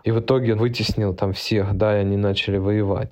и 0.03 0.11
в 0.11 0.19
итоге 0.19 0.55
вытеснил 0.55 1.13
там 1.13 1.33
всех, 1.33 1.75
да, 1.75 1.97
и 1.97 2.01
они 2.01 2.17
начали 2.17 2.57
воевать. 2.57 3.11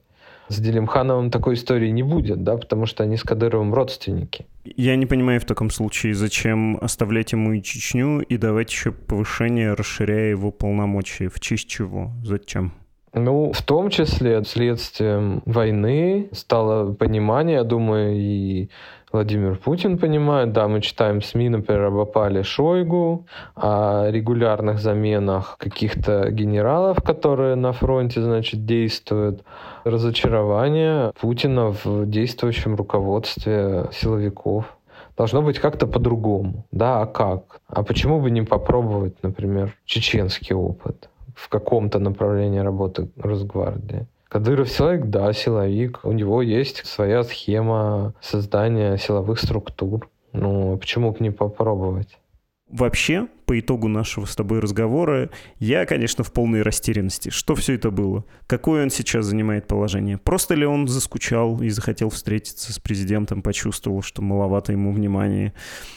С 0.50 0.60
Делимхановым 0.60 1.30
такой 1.30 1.56
истории 1.56 1.90
не 1.90 2.04
будет, 2.04 2.44
да, 2.44 2.56
потому 2.56 2.86
что 2.86 3.04
они 3.04 3.18
с 3.18 3.24
Кадыровым 3.24 3.74
родственники. 3.74 4.46
Я 4.64 4.96
не 4.96 5.06
понимаю 5.06 5.42
в 5.42 5.46
таком 5.46 5.70
случае, 5.70 6.14
зачем 6.14 6.78
оставлять 6.82 7.34
ему 7.34 7.52
и 7.52 7.62
Чечню 7.62 8.22
и 8.22 8.38
давать 8.38 8.72
еще 8.72 8.94
повышение, 8.94 9.74
расширяя 9.74 10.30
его 10.30 10.52
полномочия. 10.52 11.28
В 11.28 11.42
честь 11.42 11.68
чего? 11.68 12.12
Зачем? 12.24 12.74
Ну, 13.18 13.52
в 13.52 13.62
том 13.62 13.90
числе 13.90 14.44
следствием 14.44 15.42
войны 15.46 16.30
стало 16.32 16.94
понимание, 16.94 17.58
я 17.58 17.64
думаю, 17.64 18.16
и 18.16 18.70
Владимир 19.12 19.56
Путин 19.58 19.98
понимает. 19.98 20.52
Да, 20.52 20.68
мы 20.68 20.82
читаем 20.82 21.22
СМИ, 21.22 21.50
например, 21.50 21.86
об 21.86 21.98
опале 21.98 22.44
Шойгу, 22.44 23.26
о 23.56 24.10
регулярных 24.10 24.80
заменах 24.80 25.58
каких-то 25.58 26.30
генералов, 26.30 27.02
которые 27.02 27.56
на 27.56 27.72
фронте, 27.72 28.22
значит, 28.22 28.66
действуют. 28.66 29.44
Разочарование 29.84 31.12
Путина 31.20 31.74
в 31.84 32.06
действующем 32.06 32.76
руководстве 32.76 33.86
силовиков. 33.92 34.78
Должно 35.18 35.42
быть 35.42 35.58
как-то 35.58 35.88
по-другому. 35.88 36.66
Да, 36.72 37.02
а 37.02 37.06
как? 37.08 37.62
А 37.68 37.84
почему 37.84 38.20
бы 38.20 38.30
не 38.30 38.44
попробовать, 38.44 39.16
например, 39.24 39.76
чеченский 39.86 40.54
опыт 40.54 41.10
в 41.38 41.50
каком-то 41.50 42.00
направлении 42.00 42.60
работы 42.60 43.10
Росгвардии? 43.16 44.08
Кадыров 44.28 44.70
человек, 44.70 45.06
да, 45.06 45.32
силовик. 45.32 46.02
У 46.04 46.12
него 46.12 46.42
есть 46.42 46.86
своя 46.86 47.24
схема 47.24 48.14
создания 48.22 48.98
силовых 48.98 49.40
структур. 49.40 50.10
Ну, 50.34 50.78
почему 50.78 51.12
бы 51.12 51.18
не 51.20 51.30
попробовать? 51.30 52.18
Вообще, 52.70 53.28
по 53.48 53.58
итогу 53.58 53.88
нашего 53.88 54.26
с 54.26 54.36
тобой 54.36 54.60
разговора, 54.60 55.30
я, 55.58 55.86
конечно, 55.86 56.24
в 56.24 56.34
полной 56.34 56.64
растерянности. 56.64 57.30
Что 57.30 57.56
все 57.56 57.76
это 57.76 57.92
было? 57.92 58.26
Какое 58.46 58.84
он 58.84 58.90
сейчас 58.90 59.26
занимает 59.26 59.68
положение? 59.68 60.18
Просто 60.18 60.54
ли 60.54 60.66
он 60.66 60.88
заскучал 60.88 61.62
и 61.62 61.70
захотел 61.70 62.10
встретиться 62.10 62.74
с 62.74 62.78
президентом, 62.78 63.42
почувствовал, 63.42 64.02
что 64.02 64.22
маловато 64.22 64.74
ему 64.74 64.92
внимания? 64.92 65.54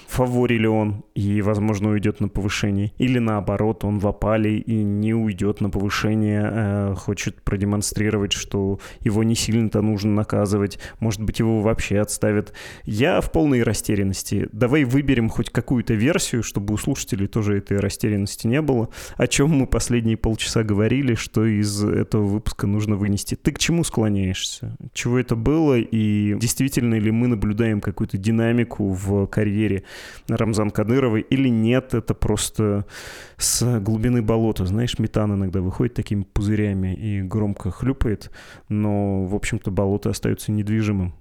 Фавори 0.07 0.59
ли 0.59 0.69
он 0.69 1.05
и, 1.17 1.43
возможно, 1.43 1.91
уйдет 1.91 2.21
на 2.21 2.29
повышение? 2.29 2.93
Или 2.99 3.19
наоборот, 3.19 3.85
он 3.85 3.99
в 3.99 4.07
опале 4.07 4.59
и 4.59 4.83
не 4.85 5.13
уйдет 5.13 5.61
на 5.61 5.71
повышение, 5.71 6.43
а 6.45 6.95
хочет 6.95 7.43
продемонстрировать, 7.43 8.33
что 8.33 8.79
его 9.01 9.25
не 9.25 9.35
сильно-то 9.35 9.83
нужно 9.83 10.13
наказывать, 10.13 10.79
может 11.01 11.21
быть, 11.21 11.41
его 11.41 11.63
вообще 11.63 11.99
отставят. 11.99 12.53
Я 12.85 13.21
в 13.21 13.33
полной 13.33 13.65
растерянности. 13.65 14.49
Давай 14.53 14.85
выберем 14.85 15.29
хоть 15.29 15.51
какую-то 15.51 15.95
версию, 15.95 16.45
чтобы 16.45 16.75
у 16.75 16.77
слушателей 16.77 17.27
тоже 17.27 17.40
тоже 17.41 17.57
этой 17.57 17.81
растерянности 17.81 18.47
не 18.47 18.61
было. 18.61 18.91
О 19.17 19.27
чем 19.27 19.51
мы 19.51 19.67
последние 19.67 20.19
полчаса 20.19 20.63
говорили, 20.63 21.15
что 21.15 21.47
из 21.47 21.83
этого 21.83 22.25
выпуска 22.25 22.67
нужно 22.67 22.97
вынести. 22.97 23.35
Ты 23.35 23.53
к 23.53 23.59
чему 23.59 23.83
склоняешься? 23.83 24.77
Чего 24.93 25.19
это 25.19 25.37
было? 25.37 25.79
И 25.79 26.37
действительно 26.39 26.97
ли 26.97 27.11
мы 27.11 27.29
наблюдаем 27.29 27.81
какую-то 27.81 28.19
динамику 28.19 28.91
в 28.91 29.27
карьере 29.27 29.85
Рамзан 30.29 30.71
Кадыровой? 30.71 31.23
Или 31.23 31.49
нет, 31.49 31.95
это 31.95 32.13
просто 32.13 32.85
с 33.39 33.81
глубины 33.81 34.21
болота. 34.21 34.67
Знаешь, 34.67 34.99
метан 34.99 35.33
иногда 35.33 35.63
выходит 35.63 35.95
такими 35.95 36.25
пузырями 36.25 36.95
и 36.95 37.23
громко 37.23 37.71
хлюпает, 37.71 38.31
но, 38.69 39.25
в 39.25 39.35
общем-то, 39.35 39.71
болото 39.71 40.11
остается 40.11 40.53
недвижимым. 40.53 41.15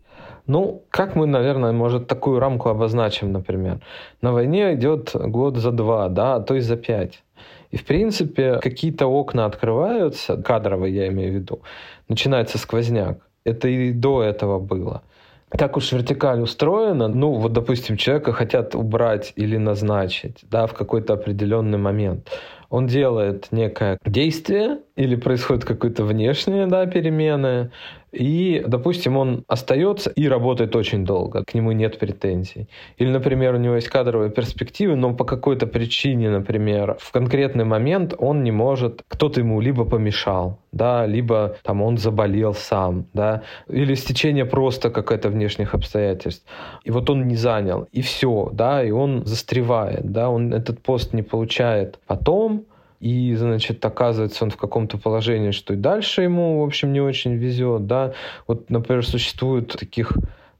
Ну, 0.50 0.82
как 0.90 1.16
мы, 1.16 1.28
наверное, 1.28 1.72
может, 1.74 2.08
такую 2.08 2.40
рамку 2.40 2.70
обозначим, 2.70 3.32
например. 3.32 3.82
На 4.24 4.32
войне 4.34 4.74
идет 4.74 5.12
год 5.14 5.58
за 5.58 5.72
два, 5.72 6.10
да, 6.10 6.36
а 6.36 6.40
то 6.40 6.56
и 6.56 6.60
за 6.60 6.76
пять. 6.76 7.24
И, 7.70 7.78
в 7.78 7.86
принципе, 7.86 8.58
какие-то 8.58 9.06
окна 9.06 9.46
открываются, 9.46 10.38
кадровые 10.38 10.96
я 10.96 11.08
имею 11.10 11.34
в 11.34 11.36
виду, 11.36 11.60
начинается 12.08 12.58
сквозняк. 12.58 13.20
Это 13.44 13.68
и 13.68 13.92
до 13.92 14.24
этого 14.24 14.58
было. 14.58 15.04
Так 15.52 15.78
уж 15.78 15.92
вертикаль 15.92 16.42
устроена, 16.42 17.08
ну 17.08 17.34
вот, 17.34 17.54
допустим, 17.54 17.96
человека 17.96 18.34
хотят 18.34 18.74
убрать 18.74 19.34
или 19.36 19.58
назначить, 19.58 20.40
да, 20.50 20.66
в 20.66 20.74
какой-то 20.74 21.14
определенный 21.14 21.78
момент 21.78 22.28
он 22.70 22.86
делает 22.88 23.48
некое 23.52 23.98
действие 24.06 24.80
или 24.96 25.16
происходит 25.16 25.66
какое-то 25.66 26.04
внешнее 26.04 26.68
да, 26.68 26.86
перемены, 26.86 27.72
и, 28.12 28.64
допустим, 28.68 29.18
он 29.18 29.44
остается 29.48 30.10
и 30.10 30.28
работает 30.28 30.76
очень 30.76 31.06
долго, 31.06 31.44
к 31.44 31.54
нему 31.54 31.72
нет 31.72 32.00
претензий. 32.00 32.68
Или, 32.98 33.10
например, 33.10 33.56
у 33.56 33.58
него 33.58 33.76
есть 33.76 33.88
кадровые 33.88 34.32
перспективы, 34.32 34.96
но 34.96 35.14
по 35.14 35.26
какой-то 35.26 35.68
причине, 35.68 36.30
например, 36.30 36.98
в 37.00 37.12
конкретный 37.12 37.66
момент 37.66 38.14
он 38.18 38.44
не 38.44 38.52
может, 38.52 39.04
кто-то 39.08 39.40
ему 39.40 39.62
либо 39.62 39.86
помешал, 39.86 40.60
да, 40.72 41.06
либо 41.06 41.58
там 41.64 41.82
он 41.82 41.98
заболел 41.98 42.54
сам, 42.54 43.06
да, 43.14 43.44
или 43.68 43.96
стечение 43.96 44.46
просто 44.46 44.90
какое-то 44.90 45.30
внешних 45.30 45.74
обстоятельств. 45.74 46.46
И 46.84 46.92
вот 46.92 47.10
он 47.10 47.28
не 47.28 47.36
занял, 47.36 47.88
и 47.92 48.02
все, 48.02 48.50
да, 48.54 48.84
и 48.84 48.92
он 48.92 49.26
застревает, 49.26 50.12
да, 50.12 50.30
он 50.30 50.54
этот 50.54 50.82
пост 50.82 51.14
не 51.14 51.22
получает 51.22 52.00
потом, 52.08 52.66
и, 53.00 53.34
значит, 53.36 53.84
оказывается 53.86 54.44
он 54.44 54.52
в 54.52 54.58
каком-то 54.58 54.98
положении, 54.98 55.52
что 55.52 55.74
и 55.74 55.78
дальше 55.78 56.24
ему, 56.24 56.60
в 56.60 56.64
общем, 56.64 56.92
не 56.92 57.02
очень 57.02 57.36
везет, 57.36 57.88
да. 57.88 58.14
Вот, 58.48 58.70
например, 58.70 59.06
существуют 59.06 59.78
таких 59.78 60.12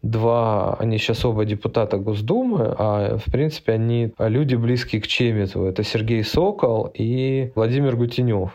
два, 0.02 0.76
они 0.80 0.98
сейчас 0.98 1.26
оба 1.26 1.46
депутата 1.46 1.98
Госдумы, 1.98 2.74
а 2.78 3.18
в 3.18 3.32
принципе 3.32 3.74
они 3.74 4.14
люди 4.18 4.56
близкие 4.56 5.02
к 5.02 5.08
Чеметову. 5.08 5.66
Это 5.66 5.84
Сергей 5.84 6.24
Сокол 6.24 6.90
и 6.94 7.52
Владимир 7.56 7.96
Гутенев. 7.96 8.52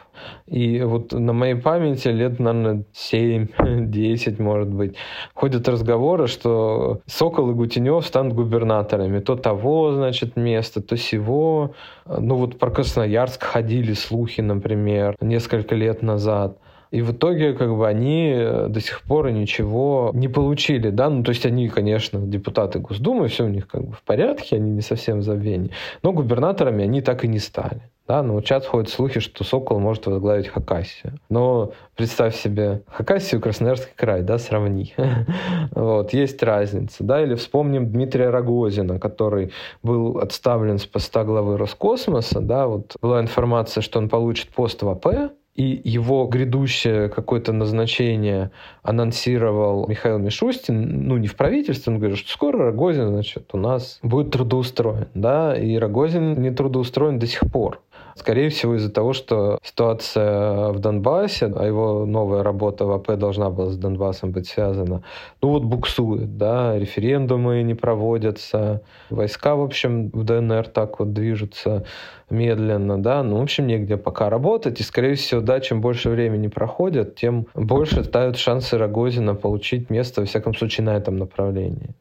И 0.46 0.80
вот 0.80 1.12
на 1.12 1.32
моей 1.32 1.54
памяти 1.54 2.08
лет, 2.08 2.38
наверное, 2.38 2.84
7-10, 2.94 4.42
может 4.42 4.68
быть, 4.68 4.96
ходят 5.34 5.68
разговоры, 5.68 6.28
что 6.28 7.00
Сокол 7.06 7.50
и 7.50 7.54
Гутенев 7.54 8.06
станут 8.06 8.34
губернаторами. 8.34 9.20
То 9.20 9.36
того, 9.36 9.92
значит, 9.92 10.36
место, 10.36 10.80
то 10.80 10.96
сего. 10.96 11.74
Ну 12.06 12.36
вот 12.36 12.58
про 12.58 12.70
Красноярск 12.70 13.42
ходили 13.42 13.92
слухи, 13.92 14.40
например, 14.40 15.16
несколько 15.20 15.74
лет 15.74 16.02
назад. 16.02 16.58
И 16.94 17.02
в 17.02 17.10
итоге 17.10 17.54
как 17.54 17.76
бы 17.76 17.88
они 17.88 18.32
э, 18.36 18.68
до 18.68 18.80
сих 18.80 19.02
пор 19.02 19.28
ничего 19.32 20.12
не 20.14 20.28
получили, 20.28 20.90
да, 20.90 21.10
ну 21.10 21.24
то 21.24 21.30
есть 21.30 21.44
они, 21.44 21.68
конечно, 21.68 22.20
депутаты 22.20 22.78
Госдумы, 22.78 23.26
все 23.26 23.46
у 23.46 23.48
них 23.48 23.66
как 23.66 23.84
бы 23.84 23.92
в 23.94 24.02
порядке, 24.02 24.54
они 24.54 24.70
не 24.70 24.80
совсем 24.80 25.18
в 25.18 25.22
забвении, 25.24 25.72
но 26.04 26.12
губернаторами 26.12 26.84
они 26.84 27.02
так 27.02 27.24
и 27.24 27.28
не 27.28 27.40
стали. 27.40 27.80
Да, 28.06 28.22
но 28.22 28.40
сейчас 28.42 28.66
ходят 28.66 28.90
слухи, 28.90 29.18
что 29.18 29.42
Сокол 29.42 29.80
может 29.80 30.06
возглавить 30.06 30.48
Хакасию. 30.48 31.18
Но 31.30 31.72
представь 31.96 32.36
себе 32.36 32.82
Хакасию, 32.86 33.40
Красноярский 33.40 33.92
край, 33.96 34.22
да, 34.22 34.38
сравни. 34.38 34.94
вот, 35.72 36.12
есть 36.12 36.42
разница, 36.42 37.02
да, 37.02 37.22
или 37.22 37.34
вспомним 37.34 37.90
Дмитрия 37.90 38.28
Рогозина, 38.28 39.00
который 39.00 39.52
был 39.82 40.18
отставлен 40.18 40.78
с 40.78 40.86
поста 40.86 41.24
главы 41.24 41.56
Роскосмоса, 41.56 42.40
да, 42.40 42.68
вот 42.68 42.94
была 43.00 43.20
информация, 43.20 43.80
что 43.80 43.98
он 43.98 44.08
получит 44.08 44.50
пост 44.50 44.82
в 44.82 44.88
АП, 44.88 45.32
и 45.54 45.80
его 45.84 46.26
грядущее 46.26 47.08
какое-то 47.08 47.52
назначение 47.52 48.50
анонсировал 48.82 49.86
Михаил 49.86 50.18
Мишустин, 50.18 51.06
ну, 51.06 51.16
не 51.16 51.28
в 51.28 51.36
правительстве, 51.36 51.92
он 51.92 52.00
говорит, 52.00 52.18
что 52.18 52.30
скоро 52.30 52.66
Рогозин, 52.66 53.08
значит, 53.08 53.50
у 53.52 53.58
нас 53.58 54.00
будет 54.02 54.32
трудоустроен, 54.32 55.08
да, 55.14 55.56
и 55.56 55.76
Рогозин 55.76 56.40
не 56.42 56.50
трудоустроен 56.50 57.18
до 57.20 57.26
сих 57.26 57.40
пор. 57.52 57.80
Скорее 58.14 58.48
всего, 58.48 58.76
из-за 58.76 58.90
того, 58.90 59.12
что 59.12 59.58
ситуация 59.62 60.68
в 60.70 60.78
Донбассе, 60.78 61.46
а 61.46 61.66
его 61.66 62.06
новая 62.06 62.42
работа 62.42 62.84
в 62.86 62.92
АП 62.92 63.16
должна 63.16 63.50
была 63.50 63.70
с 63.70 63.76
Донбассом 63.76 64.30
быть 64.30 64.46
связана, 64.46 65.02
ну 65.42 65.48
вот 65.48 65.64
буксует, 65.64 66.36
да, 66.36 66.78
референдумы 66.78 67.62
не 67.62 67.74
проводятся, 67.74 68.82
войска, 69.10 69.56
в 69.56 69.62
общем, 69.62 70.10
в 70.10 70.24
ДНР 70.24 70.68
так 70.68 71.00
вот 71.00 71.12
движутся 71.12 71.84
медленно, 72.30 73.02
да, 73.02 73.22
ну, 73.22 73.38
в 73.38 73.42
общем, 73.42 73.66
негде 73.66 73.96
пока 73.96 74.30
работать, 74.30 74.80
и, 74.80 74.82
скорее 74.82 75.14
всего, 75.14 75.40
да, 75.40 75.60
чем 75.60 75.80
больше 75.80 76.08
времени 76.08 76.48
проходит, 76.48 77.16
тем 77.16 77.46
больше 77.54 78.04
ставят 78.04 78.36
шансы 78.36 78.78
Рогозина 78.78 79.34
получить 79.34 79.90
место, 79.90 80.20
во 80.20 80.26
всяком 80.26 80.54
случае, 80.54 80.84
на 80.86 80.96
этом 80.96 81.16
направлении 81.16 81.94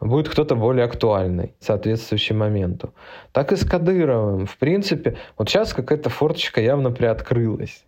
будет 0.00 0.28
кто-то 0.28 0.54
более 0.54 0.84
актуальный, 0.84 1.54
соответствующий 1.60 2.34
моменту. 2.34 2.92
Так 3.32 3.52
и 3.52 3.56
с 3.56 3.64
Кадыровым. 3.64 4.46
В 4.46 4.56
принципе, 4.56 5.16
вот 5.36 5.48
сейчас 5.48 5.72
какая-то 5.72 6.08
форточка 6.08 6.60
явно 6.60 6.90
приоткрылась. 6.90 7.84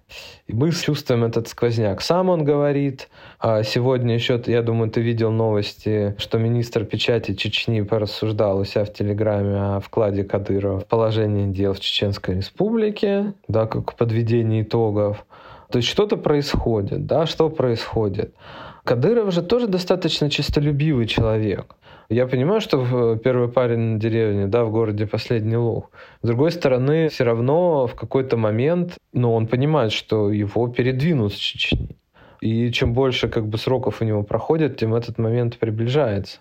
И 0.46 0.52
мы 0.52 0.72
чувствуем 0.72 1.24
этот 1.24 1.48
сквозняк. 1.48 2.00
Сам 2.02 2.28
он 2.28 2.44
говорит. 2.44 3.08
А 3.38 3.62
сегодня 3.62 4.14
еще, 4.14 4.42
я 4.46 4.62
думаю, 4.62 4.90
ты 4.90 5.00
видел 5.00 5.30
новости, 5.30 6.14
что 6.18 6.38
министр 6.38 6.84
печати 6.84 7.34
Чечни 7.34 7.82
порассуждал 7.82 8.58
у 8.58 8.64
себя 8.64 8.84
в 8.84 8.92
Телеграме 8.92 9.76
о 9.76 9.80
вкладе 9.80 10.24
Кадырова 10.24 10.80
в 10.80 10.86
положение 10.86 11.46
дел 11.46 11.74
в 11.74 11.80
Чеченской 11.80 12.36
Республике, 12.36 13.34
да, 13.46 13.66
как 13.66 13.94
подведение 13.94 14.62
итогов. 14.62 15.24
То 15.70 15.78
есть 15.78 15.88
что-то 15.88 16.16
происходит, 16.16 17.06
да, 17.06 17.26
что 17.26 17.48
происходит. 17.48 18.34
Кадыров 18.82 19.32
же 19.32 19.42
тоже 19.42 19.68
достаточно 19.68 20.28
честолюбивый 20.28 21.06
человек. 21.06 21.76
Я 22.12 22.26
понимаю, 22.26 22.60
что 22.60 22.78
в 22.78 23.18
первый 23.18 23.48
парень 23.48 23.78
на 23.78 24.00
деревне, 24.00 24.48
да, 24.48 24.64
в 24.64 24.72
городе 24.72 25.06
последний 25.06 25.56
луг. 25.56 25.92
С 26.22 26.26
другой 26.26 26.50
стороны, 26.50 27.08
все 27.08 27.22
равно 27.22 27.86
в 27.86 27.94
какой-то 27.94 28.36
момент, 28.36 28.98
ну, 29.12 29.32
он 29.32 29.46
понимает, 29.46 29.92
что 29.92 30.32
его 30.32 30.66
передвинут 30.66 31.32
с 31.32 31.36
Чечни. 31.36 31.96
И 32.40 32.72
чем 32.72 32.94
больше 32.94 33.28
как 33.28 33.46
бы 33.46 33.58
сроков 33.58 34.00
у 34.00 34.04
него 34.04 34.24
проходит, 34.24 34.76
тем 34.76 34.92
этот 34.92 35.18
момент 35.18 35.58
приближается. 35.58 36.40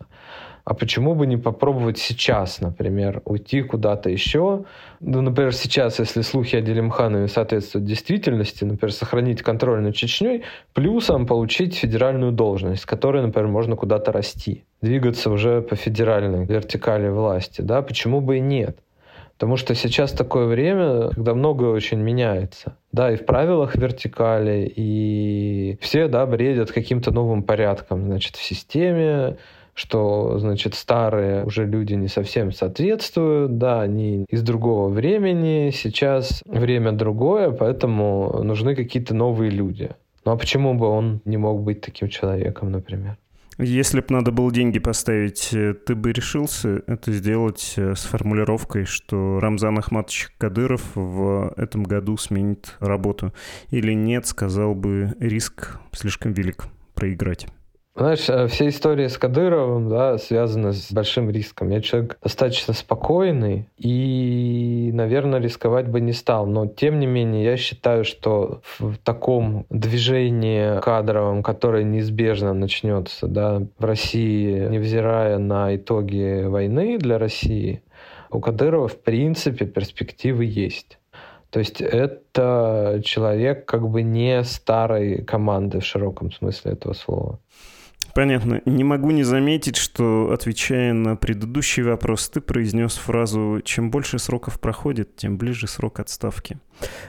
А 0.69 0.75
почему 0.75 1.15
бы 1.15 1.25
не 1.25 1.35
попробовать 1.35 1.97
сейчас, 1.97 2.61
например, 2.61 3.23
уйти 3.25 3.63
куда-то 3.63 4.11
еще? 4.11 4.65
Ну, 4.99 5.21
например, 5.21 5.51
сейчас, 5.51 5.97
если 5.97 6.21
слухи 6.21 6.57
о 6.57 6.61
Делимханове 6.61 7.27
соответствуют 7.27 7.87
действительности, 7.87 8.65
например, 8.65 8.93
сохранить 8.93 9.41
контроль 9.41 9.81
над 9.81 9.95
Чечней, 9.95 10.43
плюсом 10.73 11.25
получить 11.25 11.73
федеральную 11.75 12.31
должность, 12.31 12.83
с 12.83 12.85
которой, 12.85 13.23
например, 13.23 13.47
можно 13.47 13.75
куда-то 13.75 14.11
расти, 14.11 14.63
двигаться 14.79 15.31
уже 15.31 15.63
по 15.63 15.75
федеральной 15.75 16.45
вертикали 16.45 17.09
власти. 17.09 17.61
Да? 17.61 17.81
Почему 17.81 18.21
бы 18.21 18.37
и 18.37 18.39
нет? 18.39 18.77
Потому 19.39 19.57
что 19.57 19.73
сейчас 19.73 20.11
такое 20.11 20.45
время, 20.45 21.09
когда 21.15 21.33
многое 21.33 21.71
очень 21.71 21.97
меняется. 21.97 22.75
Да, 22.91 23.11
и 23.11 23.15
в 23.15 23.25
правилах 23.25 23.75
вертикали, 23.75 24.71
и 24.75 25.79
все, 25.81 26.07
да, 26.07 26.27
бредят 26.27 26.71
каким-то 26.71 27.09
новым 27.11 27.41
порядком, 27.41 28.05
значит, 28.05 28.35
в 28.35 28.43
системе, 28.43 29.37
что, 29.79 30.39
значит, 30.39 30.75
старые 30.75 31.45
уже 31.45 31.65
люди 31.65 31.93
не 31.93 32.09
совсем 32.09 32.51
соответствуют, 32.51 33.57
да, 33.57 33.81
они 33.81 34.25
из 34.29 34.41
другого 34.41 34.89
времени, 34.89 35.71
сейчас 35.73 36.43
время 36.45 36.91
другое, 36.91 37.51
поэтому 37.51 38.43
нужны 38.43 38.75
какие-то 38.75 39.15
новые 39.15 39.51
люди. 39.51 39.91
Ну 40.25 40.33
а 40.33 40.37
почему 40.37 40.73
бы 40.73 40.85
он 40.85 41.21
не 41.23 41.37
мог 41.37 41.63
быть 41.63 41.79
таким 41.79 42.09
человеком, 42.09 42.71
например? 42.71 43.17
Если 43.57 44.01
бы 44.01 44.07
надо 44.09 44.31
было 44.33 44.51
деньги 44.51 44.79
поставить, 44.79 45.53
э, 45.53 45.73
ты 45.73 45.95
бы 45.95 46.11
решился 46.11 46.81
это 46.87 47.13
сделать 47.13 47.75
э, 47.77 47.95
с 47.95 48.03
формулировкой, 48.03 48.83
что 48.83 49.39
Рамзан 49.39 49.77
Ахматович 49.79 50.29
Кадыров 50.37 50.81
в 50.95 51.53
этом 51.55 51.83
году 51.83 52.17
сменит 52.17 52.75
работу? 52.81 53.33
Или 53.71 53.93
нет, 53.93 54.25
сказал 54.27 54.75
бы, 54.75 55.13
риск 55.19 55.79
слишком 55.93 56.33
велик 56.33 56.65
проиграть? 56.95 57.47
Знаешь, 57.99 58.29
э, 58.29 58.47
все 58.47 58.69
истории 58.69 59.07
с 59.07 59.17
Кадыровым 59.17 59.89
да, 59.89 60.17
связаны 60.17 60.71
с 60.71 60.89
большим 60.89 61.29
риском. 61.29 61.67
Я 61.69 61.81
человек 61.81 62.17
достаточно 62.23 62.73
спокойный 62.73 63.67
и, 63.77 64.89
наверное, 64.93 65.41
рисковать 65.41 65.89
бы 65.89 65.99
не 65.99 66.13
стал. 66.13 66.45
Но, 66.45 66.65
тем 66.65 66.99
не 66.99 67.07
менее, 67.07 67.43
я 67.43 67.57
считаю, 67.57 68.05
что 68.05 68.61
в 68.79 68.95
таком 68.99 69.65
движении 69.69 70.79
кадровом, 70.79 71.43
которое 71.43 71.83
неизбежно 71.83 72.53
начнется 72.53 73.27
да, 73.27 73.63
в 73.77 73.83
России, 73.83 74.69
невзирая 74.69 75.37
на 75.37 75.75
итоги 75.75 76.45
войны 76.45 76.99
для 76.99 77.17
России, 77.17 77.83
у 78.31 78.39
Кадырова, 78.39 78.87
в 78.87 78.97
принципе, 78.97 79.65
перспективы 79.65 80.45
есть. 80.45 80.99
То 81.49 81.59
есть 81.59 81.81
это 81.81 83.01
человек 83.03 83.65
как 83.65 83.89
бы 83.89 84.03
не 84.03 84.41
старой 84.45 85.21
команды 85.25 85.81
в 85.81 85.85
широком 85.85 86.31
смысле 86.31 86.71
этого 86.71 86.93
слова. 86.93 87.39
Понятно. 88.13 88.61
Не 88.65 88.83
могу 88.83 89.11
не 89.11 89.23
заметить, 89.23 89.75
что, 89.75 90.31
отвечая 90.31 90.93
на 90.93 91.15
предыдущий 91.15 91.83
вопрос, 91.83 92.29
ты 92.29 92.41
произнес 92.41 92.95
фразу 92.95 93.61
«чем 93.63 93.91
больше 93.91 94.19
сроков 94.19 94.59
проходит, 94.59 95.15
тем 95.15 95.37
ближе 95.37 95.67
срок 95.67 95.99
отставки». 95.99 96.57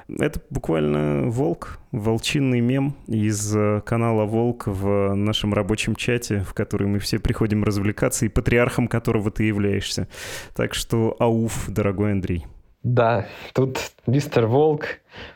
Это 0.08 0.40
буквально 0.50 1.30
волк, 1.30 1.78
волчинный 1.92 2.60
мем 2.60 2.96
из 3.06 3.54
э, 3.54 3.80
канала 3.84 4.24
«Волк» 4.24 4.66
в 4.66 5.14
нашем 5.14 5.54
рабочем 5.54 5.94
чате, 5.94 6.40
в 6.40 6.54
который 6.54 6.88
мы 6.88 6.98
все 6.98 7.18
приходим 7.18 7.62
развлекаться, 7.62 8.26
и 8.26 8.28
патриархом 8.28 8.88
которого 8.88 9.30
ты 9.30 9.44
являешься. 9.44 10.08
Так 10.54 10.74
что 10.74 11.16
ауф, 11.18 11.66
дорогой 11.68 12.12
Андрей. 12.12 12.46
Да, 12.82 13.26
тут 13.52 13.92
мистер 14.06 14.46
Волк, 14.46 14.86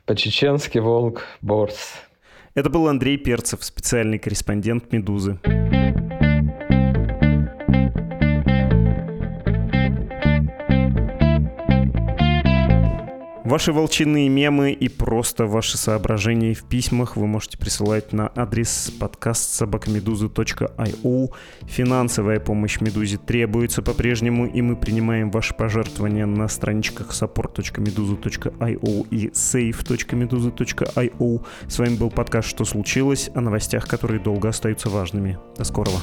по-чеченски 0.06 0.78
Волк, 0.78 1.22
Борс. 1.42 1.94
Это 2.54 2.70
был 2.70 2.86
Андрей 2.86 3.16
Перцев, 3.16 3.64
специальный 3.64 4.20
корреспондент 4.20 4.92
«Медузы». 4.92 5.40
Ваши 13.54 13.72
волчиные 13.72 14.28
мемы 14.28 14.72
и 14.72 14.88
просто 14.88 15.46
ваши 15.46 15.78
соображения 15.78 16.54
в 16.54 16.64
письмах 16.64 17.16
вы 17.16 17.28
можете 17.28 17.56
присылать 17.56 18.12
на 18.12 18.32
адрес 18.34 18.92
подкаст 18.98 19.54
собакамедузы.io. 19.54 21.28
Финансовая 21.62 22.40
помощь 22.40 22.80
Медузе 22.80 23.16
требуется 23.16 23.80
по-прежнему, 23.80 24.46
и 24.46 24.60
мы 24.60 24.74
принимаем 24.74 25.30
ваши 25.30 25.54
пожертвования 25.54 26.26
на 26.26 26.48
страничках 26.48 27.12
support.meduza.io 27.12 29.06
и 29.12 29.28
save.meduza.io. 29.28 31.46
С 31.68 31.78
вами 31.78 31.94
был 31.94 32.10
подкаст 32.10 32.48
«Что 32.48 32.64
случилось?» 32.64 33.30
о 33.36 33.40
новостях, 33.40 33.86
которые 33.86 34.18
долго 34.18 34.48
остаются 34.48 34.90
важными. 34.90 35.38
До 35.56 35.62
скорого. 35.62 36.00